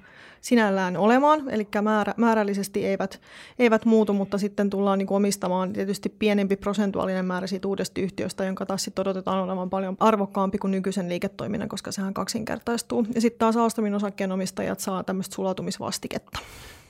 sinällään 0.45 0.97
olemaan, 0.97 1.49
eli 1.49 1.67
määrä, 1.81 2.13
määrällisesti 2.17 2.85
eivät, 2.85 3.21
eivät 3.59 3.85
muutu, 3.85 4.13
mutta 4.13 4.37
sitten 4.37 4.69
tullaan 4.69 4.99
niin 4.99 5.07
kuin 5.07 5.15
omistamaan 5.15 5.73
tietysti 5.73 6.09
pienempi 6.09 6.55
prosentuaalinen 6.55 7.25
määrä 7.25 7.47
siitä 7.47 7.67
uudesta 7.67 8.01
yhtiöstä, 8.01 8.45
jonka 8.45 8.65
taas 8.65 8.83
sitten 8.83 9.01
odotetaan 9.01 9.43
olevan 9.43 9.69
paljon 9.69 9.97
arvokkaampi 9.99 10.57
kuin 10.57 10.71
nykyisen 10.71 11.09
liiketoiminnan, 11.09 11.69
koska 11.69 11.91
sehän 11.91 12.13
kaksinkertaistuu. 12.13 13.05
Ja 13.15 13.21
sitten 13.21 13.39
taas 13.39 13.57
Alstomin 13.57 13.95
osakkeenomistajat 13.95 14.79
saa 14.79 15.03
tämmöistä 15.03 15.35
sulatumisvastiketta. 15.35 16.39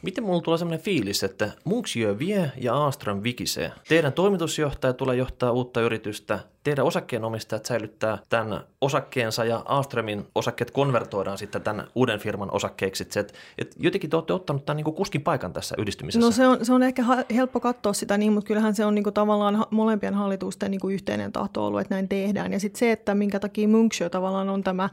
Miten 0.05 0.23
mulla 0.23 0.41
tulee 0.41 0.57
sellainen 0.57 0.85
fiilis, 0.85 1.23
että 1.23 1.51
Munksjö 1.63 2.19
vie 2.19 2.51
ja 2.57 2.73
Aastrom 2.75 3.23
vikisee? 3.23 3.71
Teidän 3.87 4.13
toimitusjohtaja 4.13 4.93
tulee 4.93 5.15
johtaa 5.15 5.51
uutta 5.51 5.81
yritystä, 5.81 6.39
teidän 6.63 6.85
osakkeenomistajat 6.85 7.65
säilyttää 7.65 8.17
tämän 8.29 8.61
osakkeensa 8.81 9.45
ja 9.45 9.63
Aastromin 9.65 10.27
osakkeet 10.35 10.71
konvertoidaan 10.71 11.37
sitten 11.37 11.61
tämän 11.61 11.87
uuden 11.95 12.19
firman 12.19 12.51
osakkeeksi. 12.51 13.03
Et, 13.15 13.33
et 13.57 13.75
jotenkin 13.79 14.09
te 14.09 14.15
olette 14.15 14.33
ottanut 14.33 14.65
tämän 14.65 14.77
niin 14.77 14.85
kuin 14.85 14.95
kuskin 14.95 15.21
paikan 15.21 15.53
tässä 15.53 15.75
yhdistymisessä. 15.77 16.25
No 16.25 16.31
se 16.31 16.47
on, 16.47 16.65
se 16.65 16.73
on 16.73 16.83
ehkä 16.83 17.03
helppo 17.35 17.59
katsoa 17.59 17.93
sitä 17.93 18.17
niin, 18.17 18.33
mutta 18.33 18.47
kyllähän 18.47 18.75
se 18.75 18.85
on 18.85 18.95
niin 18.95 19.03
kuin 19.03 19.13
tavallaan 19.13 19.65
molempien 19.69 20.13
hallitusten 20.13 20.71
niin 20.71 20.81
kuin 20.81 20.93
yhteinen 20.93 21.31
tahto 21.31 21.65
ollut, 21.65 21.81
että 21.81 21.95
näin 21.95 22.09
tehdään. 22.09 22.53
Ja 22.53 22.59
sitten 22.59 22.79
se, 22.79 22.91
että 22.91 23.15
minkä 23.15 23.39
takia 23.39 23.67
Munksjö 23.67 24.09
tavallaan 24.09 24.49
on 24.49 24.63
tämä 24.63 24.89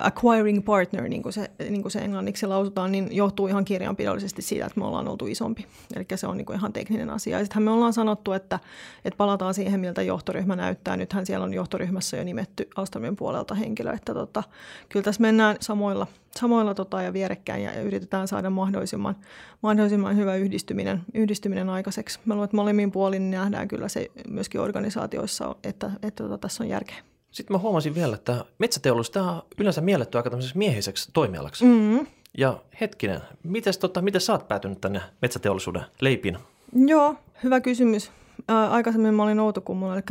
acquiring 0.00 0.64
partner, 0.64 1.08
niin 1.08 1.22
kuin, 1.22 1.32
se, 1.32 1.50
niin 1.58 1.82
kuin 1.82 1.92
se 1.92 1.98
englanniksi 1.98 2.46
lausutaan, 2.46 2.92
niin 2.92 3.08
johtuu 3.10 3.46
ihan 3.46 3.64
kirjanpidollisesti 3.64 4.42
siitä, 4.42 4.66
että 4.66 4.80
me 4.80 4.86
ollaan 4.86 5.08
oltu 5.08 5.26
isompi. 5.26 5.66
Eli 5.96 6.06
se 6.14 6.26
on 6.26 6.36
niin 6.36 6.46
kuin 6.46 6.56
ihan 6.56 6.72
tekninen 6.72 7.10
asia. 7.10 7.38
Ja 7.38 7.44
sittenhän 7.44 7.62
me 7.62 7.70
ollaan 7.70 7.92
sanottu, 7.92 8.32
että, 8.32 8.58
että 9.04 9.16
palataan 9.16 9.54
siihen, 9.54 9.80
miltä 9.80 10.02
johtoryhmä 10.02 10.56
näyttää. 10.56 10.96
Nythän 10.96 11.26
siellä 11.26 11.44
on 11.44 11.54
johtoryhmässä 11.54 12.16
jo 12.16 12.24
nimetty 12.24 12.68
Alstomien 12.76 13.16
puolelta 13.16 13.54
henkilö, 13.54 13.92
että 13.92 14.14
tota, 14.14 14.42
kyllä 14.88 15.04
tässä 15.04 15.22
mennään 15.22 15.56
samoilla, 15.60 16.06
samoilla 16.36 16.74
tota, 16.74 17.02
ja 17.02 17.12
vierekkäin 17.12 17.62
ja, 17.62 17.80
yritetään 17.80 18.28
saada 18.28 18.50
mahdollisimman, 18.50 19.16
mahdollisimman 19.62 20.16
hyvä 20.16 20.34
yhdistyminen, 20.34 21.00
yhdistyminen 21.14 21.68
aikaiseksi. 21.68 22.18
Mä 22.24 22.34
luulen, 22.34 22.44
että 22.44 22.56
molemmin 22.56 22.92
puolin 22.92 23.30
nähdään 23.30 23.68
kyllä 23.68 23.88
se 23.88 24.10
myöskin 24.28 24.60
organisaatioissa, 24.60 25.56
että, 25.64 25.90
että 26.02 26.24
tota, 26.24 26.38
tässä 26.38 26.64
on 26.64 26.68
järkeä. 26.68 26.96
Sitten 27.30 27.54
mä 27.54 27.58
huomasin 27.58 27.94
vielä, 27.94 28.14
että 28.14 28.44
metsäteollisuus 28.58 29.10
tämä 29.10 29.32
on 29.32 29.42
yleensä 29.58 29.80
mielletty 29.80 30.18
aika 30.18 30.30
tämmöiseksi 30.30 30.58
miehiseksi 30.58 31.10
toimialaksi. 31.12 31.64
Mm-hmm. 31.64 32.06
Ja 32.38 32.62
hetkinen, 32.80 33.20
mites, 33.42 33.78
tota, 33.78 34.02
miten 34.02 34.20
sä 34.20 34.32
oot 34.32 34.48
päätynyt 34.48 34.80
tänne 34.80 35.00
metsäteollisuuden 35.22 35.82
leipiin? 36.00 36.38
Joo, 36.86 37.14
hyvä 37.44 37.60
kysymys. 37.60 38.10
Ää, 38.48 38.70
aikaisemmin 38.70 39.14
mä 39.14 39.22
olin 39.22 39.40
Outokummulla, 39.40 39.94
eli 39.94 40.02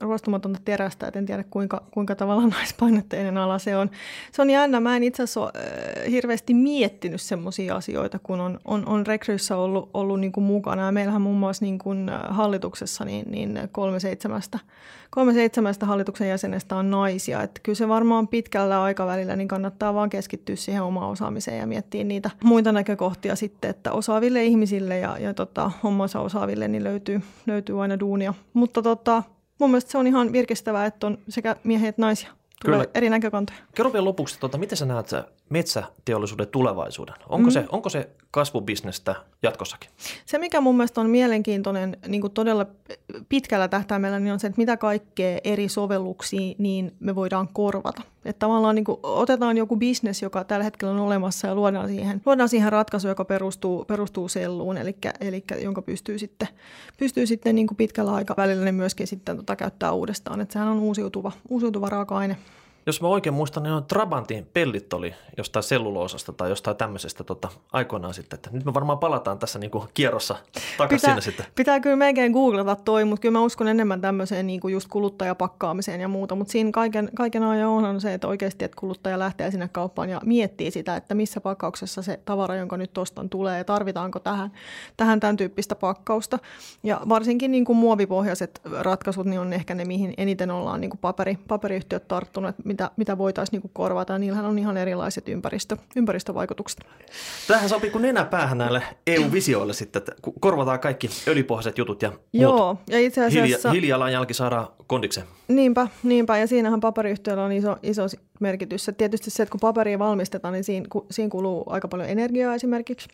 ruostumatonta 0.00 0.60
terästä, 0.64 1.06
et 1.06 1.16
en 1.16 1.26
tiedä 1.26 1.44
kuinka, 1.50 1.82
kuinka 1.90 2.14
tavallaan 2.14 2.50
naispainotteinen 2.56 3.38
ala 3.38 3.58
se 3.58 3.76
on. 3.76 3.90
Se 4.32 4.42
on 4.42 4.50
jännä, 4.50 4.80
mä 4.80 4.96
en 4.96 5.02
itse 5.02 5.22
asiassa 5.22 5.40
ole 5.40 5.50
äh, 5.56 6.10
hirveästi 6.10 6.54
miettinyt 6.54 7.20
semmoisia 7.20 7.76
asioita, 7.76 8.18
kun 8.18 8.40
on, 8.40 8.60
on, 8.64 8.86
on 8.86 9.06
rekryissä 9.06 9.56
ollut, 9.56 9.90
ollut 9.94 10.20
niin 10.20 10.32
kuin 10.32 10.44
mukana. 10.44 10.86
Ja 10.86 10.92
meillähän 10.92 11.22
muun 11.22 11.36
muassa 11.36 11.64
niin 11.64 11.78
kuin 11.78 12.10
hallituksessa 12.28 13.04
niin, 13.04 13.30
niin 13.30 13.58
kolme 13.72 14.00
seitsemästä 14.00 14.58
kolme 15.10 15.32
seitsemästä 15.32 15.86
hallituksen 15.86 16.28
jäsenestä 16.28 16.76
on 16.76 16.90
naisia. 16.90 17.42
Että 17.42 17.60
kyllä 17.62 17.76
se 17.76 17.88
varmaan 17.88 18.28
pitkällä 18.28 18.82
aikavälillä 18.82 19.36
niin 19.36 19.48
kannattaa 19.48 19.94
vaan 19.94 20.10
keskittyä 20.10 20.56
siihen 20.56 20.82
omaan 20.82 21.10
osaamiseen 21.10 21.58
ja 21.58 21.66
miettiä 21.66 22.04
niitä 22.04 22.30
muita 22.44 22.72
näkökohtia 22.72 23.36
sitten, 23.36 23.70
että 23.70 23.92
osaaville 23.92 24.44
ihmisille 24.44 24.98
ja, 24.98 25.18
ja 25.18 25.34
tota, 25.34 25.70
hommansa 25.82 26.20
osaaville 26.20 26.68
niin 26.68 26.84
löytyy, 26.84 27.20
löytyy 27.46 27.59
aina 27.80 28.00
duunia. 28.00 28.34
Mutta 28.52 28.82
tota, 28.82 29.22
mun 29.58 29.70
mielestä 29.70 29.90
se 29.90 29.98
on 29.98 30.06
ihan 30.06 30.32
virkistävää, 30.32 30.86
että 30.86 31.06
on 31.06 31.18
sekä 31.28 31.56
miehiä 31.64 31.88
että 31.88 32.02
naisia. 32.02 32.30
Tulee 32.64 32.78
Kyllä. 32.78 32.90
eri 32.94 33.10
näkökantoja. 33.10 33.58
Kerro 33.74 33.92
vielä 33.92 34.04
lopuksi, 34.04 34.40
tuota, 34.40 34.58
miten 34.58 34.78
sä 34.78 34.86
näet 34.86 35.10
metsäteollisuuden 35.48 36.48
tulevaisuuden? 36.48 37.14
Onko, 37.28 37.46
mm. 37.46 37.52
se, 37.52 37.64
onko 37.72 37.88
se 37.88 38.10
kasvubisnestä 38.30 39.14
jatkossakin? 39.42 39.90
Se, 40.26 40.38
mikä 40.38 40.60
mun 40.60 40.76
mielestä 40.76 41.00
on 41.00 41.10
mielenkiintoinen 41.10 41.96
niin 42.08 42.20
kuin 42.20 42.32
todella 42.32 42.66
pitkällä 43.28 43.68
tähtäimellä, 43.68 44.20
niin 44.20 44.32
on 44.32 44.40
se, 44.40 44.46
että 44.46 44.60
mitä 44.60 44.76
kaikkea 44.76 45.38
eri 45.44 45.68
sovelluksia 45.68 46.54
niin 46.58 46.92
me 47.00 47.14
voidaan 47.14 47.48
korvata. 47.52 48.02
Että 48.24 48.38
tavallaan 48.38 48.74
niin 48.74 48.84
kuin 48.84 48.98
otetaan 49.02 49.56
joku 49.56 49.76
bisnes, 49.76 50.22
joka 50.22 50.44
tällä 50.44 50.64
hetkellä 50.64 50.94
on 50.94 51.00
olemassa 51.00 51.46
ja 51.46 51.54
luodaan 51.54 51.88
siihen, 51.88 52.22
luodaan 52.26 52.48
siihen 52.48 52.72
ratkaisu, 52.72 53.08
joka 53.08 53.24
perustuu, 53.24 53.84
perustuu 53.84 54.28
selluun, 54.28 54.76
eli, 54.76 54.96
eli 55.20 55.44
jonka 55.62 55.82
pystyy 55.82 56.18
sitten, 56.18 56.48
pystyy 56.98 57.26
sitten 57.26 57.54
niin 57.54 57.66
kuin 57.66 57.76
pitkällä 57.76 58.14
aikavälillä 58.14 58.64
niin 58.64 58.74
myöskin 58.74 59.06
sitten 59.06 59.36
tota 59.36 59.56
käyttää 59.56 59.92
uudestaan. 59.92 60.40
Että 60.40 60.52
sehän 60.52 60.68
on 60.68 60.78
uusiutuva, 60.78 61.32
uusiutuva 61.48 61.88
raaka-aine. 61.88 62.36
Jos 62.86 63.02
mä 63.02 63.08
oikein 63.08 63.34
muistan, 63.34 63.62
niin 63.62 63.72
on 63.72 63.84
Trabantin 63.84 64.46
pellit 64.52 64.92
oli 64.92 65.14
jostain 65.36 65.62
selluloosasta 65.62 66.32
tai 66.32 66.48
jostain 66.48 66.76
tämmöisestä 66.76 67.24
tota, 67.24 67.48
aikoinaan 67.72 68.14
sitten. 68.14 68.36
Että 68.36 68.50
nyt 68.52 68.64
me 68.64 68.74
varmaan 68.74 68.98
palataan 68.98 69.38
tässä 69.38 69.58
niin 69.58 69.70
kuin 69.70 69.88
kierrossa 69.94 70.36
takaisin 70.78 70.96
pitää, 71.00 71.10
sinne 71.10 71.20
sitten. 71.20 71.46
Pitää 71.54 71.80
kyllä 71.80 71.96
melkein 71.96 72.32
googlata 72.32 72.76
toi, 72.76 73.04
mutta 73.04 73.22
kyllä 73.22 73.38
mä 73.38 73.44
uskon 73.44 73.68
enemmän 73.68 74.00
tämmöiseen 74.00 74.46
niin 74.46 74.60
kuin 74.60 74.72
just 74.72 74.88
kuluttajapakkaamiseen 74.88 76.00
ja 76.00 76.08
muuta. 76.08 76.34
Mutta 76.34 76.52
siinä 76.52 76.70
kaiken, 76.70 77.10
kaiken 77.16 77.42
ajan 77.42 77.68
on 77.68 78.00
se, 78.00 78.14
että 78.14 78.28
oikeasti 78.28 78.64
että 78.64 78.76
kuluttaja 78.80 79.18
lähtee 79.18 79.50
sinne 79.50 79.68
kauppaan 79.68 80.08
ja 80.08 80.20
miettii 80.24 80.70
sitä, 80.70 80.96
että 80.96 81.14
missä 81.14 81.40
pakkauksessa 81.40 82.02
se 82.02 82.20
tavara, 82.24 82.54
jonka 82.54 82.76
nyt 82.76 82.98
ostan, 82.98 83.28
tulee 83.28 83.58
ja 83.58 83.64
tarvitaanko 83.64 84.20
tähän, 84.20 84.50
tähän 84.96 85.20
tämän 85.20 85.36
tyyppistä 85.36 85.74
pakkausta. 85.74 86.38
Ja 86.82 87.00
varsinkin 87.08 87.50
niin 87.50 87.64
kuin 87.64 87.76
muovipohjaiset 87.76 88.60
ratkaisut 88.80 89.26
niin 89.26 89.40
on 89.40 89.52
ehkä 89.52 89.74
ne, 89.74 89.84
mihin 89.84 90.14
eniten 90.16 90.50
ollaan 90.50 90.80
niin 90.80 90.90
kuin 90.90 91.00
paperi, 91.00 91.38
paperiyhtiöt 91.48 92.08
tarttunut 92.08 92.54
mitä, 92.80 92.90
mitä 92.96 93.18
voitaisiin 93.18 93.60
niin 93.60 93.70
korvata. 93.72 94.18
Niillähän 94.18 94.44
on 94.44 94.58
ihan 94.58 94.76
erilaiset 94.76 95.28
ympäristö, 95.28 95.76
ympäristövaikutukset. 95.96 96.80
Tähän 97.48 97.68
sopii 97.68 97.90
kuin 97.90 98.02
nenäpäähän 98.02 98.58
näille 98.58 98.82
EU-visioille 99.06 99.72
sitten, 99.72 100.00
että 100.00 100.12
korvataan 100.40 100.80
kaikki 100.80 101.10
öljypohjaiset 101.28 101.78
jutut 101.78 102.02
ja 102.02 102.12
Joo, 102.32 102.74
muut. 102.74 102.78
ja 102.90 102.98
itse 102.98 103.24
asiassa... 103.24 103.70
Hiilijalanjälki 103.70 104.34
saadaan 104.34 104.68
kondikseen. 104.86 105.26
Niinpä, 105.48 105.88
niinpä, 106.02 106.38
ja 106.38 106.46
siinähän 106.46 106.80
paperiyhtiöllä 106.80 107.44
on 107.44 107.52
iso, 107.52 107.76
iso 107.82 108.02
merkitys. 108.40 108.90
Tietysti 108.96 109.30
se, 109.30 109.42
että 109.42 109.50
kun 109.50 109.60
paperia 109.60 109.98
valmistetaan, 109.98 110.54
niin 110.54 110.64
siinä, 110.64 110.86
siinä 111.10 111.30
kuluu 111.30 111.64
aika 111.66 111.88
paljon 111.88 112.08
energiaa 112.08 112.54
esimerkiksi. 112.54 113.08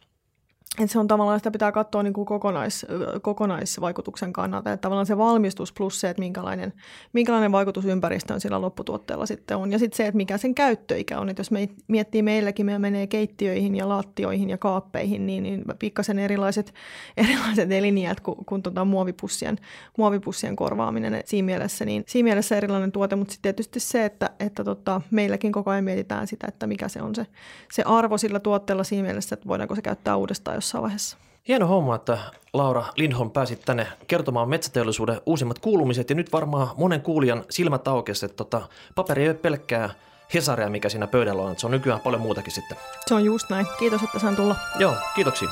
Että 0.78 0.92
se 0.92 0.98
on 0.98 1.08
tavallaan, 1.08 1.40
sitä 1.40 1.50
pitää 1.50 1.72
katsoa 1.72 2.02
niin 2.02 2.12
kuin 2.12 2.26
kokonais, 2.26 2.86
kokonaisvaikutuksen 3.22 4.32
kannalta. 4.32 4.72
Että 4.72 4.82
tavallaan 4.82 5.06
se 5.06 5.18
valmistus 5.18 5.72
plus 5.72 6.00
se, 6.00 6.10
että 6.10 6.20
minkälainen, 6.20 6.72
minkälainen 7.12 7.52
vaikutus 7.52 7.84
ympäristöön 7.84 8.40
sillä 8.40 8.60
lopputuotteella 8.60 9.26
sitten 9.26 9.56
on. 9.56 9.72
Ja 9.72 9.78
sitten 9.78 9.96
se, 9.96 10.06
että 10.06 10.16
mikä 10.16 10.38
sen 10.38 10.54
käyttöikä 10.54 11.20
on. 11.20 11.28
Että 11.28 11.40
jos 11.40 11.50
me 11.50 11.68
miettii 11.88 12.22
meilläkin, 12.22 12.66
me 12.66 12.78
menee 12.78 13.06
keittiöihin 13.06 13.76
ja 13.76 13.88
laattioihin 13.88 14.50
ja 14.50 14.58
kaappeihin, 14.58 15.26
niin, 15.26 15.42
niin 15.42 15.64
pikkasen 15.78 16.18
erilaiset, 16.18 16.74
erilaiset 17.16 17.72
eliniät 17.72 18.20
kuin, 18.20 18.44
kuin 18.46 18.62
tuota 18.62 18.84
muovipussien, 18.84 19.58
muovipussien 19.98 20.56
korvaaminen. 20.56 21.14
Et 21.14 21.26
siinä, 21.26 21.46
mielessä, 21.46 21.84
niin, 21.84 22.04
siinä 22.06 22.24
mielessä 22.24 22.56
erilainen 22.56 22.92
tuote, 22.92 23.16
mutta 23.16 23.32
sitten 23.32 23.54
tietysti 23.54 23.80
se, 23.80 24.04
että, 24.04 24.30
että 24.40 24.64
tota, 24.64 25.00
meilläkin 25.10 25.52
koko 25.52 25.70
ajan 25.70 25.84
mietitään 25.84 26.26
sitä, 26.26 26.46
että 26.48 26.66
mikä 26.66 26.88
se 26.88 27.02
on 27.02 27.14
se, 27.14 27.26
se 27.72 27.82
arvo 27.82 28.18
sillä 28.18 28.40
tuotteella 28.40 28.84
siinä 28.84 29.06
mielessä, 29.06 29.34
että 29.34 29.48
voidaanko 29.48 29.74
se 29.74 29.82
käyttää 29.82 30.16
uudestaan, 30.16 30.56
jossain 30.66 30.82
vaiheessa. 30.82 31.16
Hieno 31.48 31.66
homma, 31.66 31.94
että 31.94 32.18
Laura 32.52 32.84
Lindholm 32.96 33.30
pääsit 33.30 33.62
tänne 33.64 33.86
kertomaan 34.06 34.48
metsäteollisuuden 34.48 35.20
uusimmat 35.26 35.58
kuulumiset 35.58 36.10
ja 36.10 36.16
nyt 36.16 36.32
varmaan 36.32 36.68
monen 36.76 37.00
kuulijan 37.00 37.44
silmät 37.50 37.88
aukesi, 37.88 38.26
että 38.26 38.36
tota, 38.36 38.62
paperi 38.94 39.22
ei 39.22 39.28
ole 39.28 39.34
pelkkää 39.34 39.90
Hesaria, 40.34 40.70
mikä 40.70 40.88
siinä 40.88 41.06
pöydällä 41.06 41.42
on, 41.42 41.50
että 41.50 41.60
se 41.60 41.66
on 41.66 41.70
nykyään 41.70 42.00
paljon 42.00 42.22
muutakin 42.22 42.52
sitten. 42.52 42.76
Se 43.06 43.14
on 43.14 43.24
just 43.24 43.50
näin. 43.50 43.66
Kiitos, 43.78 44.02
että 44.02 44.18
sain 44.18 44.36
tulla. 44.36 44.56
Joo, 44.78 44.94
kiitoksia. 45.14 45.48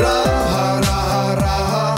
Raha, 0.00 0.80
raha, 0.80 1.34
raha, 1.34 1.34
raha, 1.34 1.97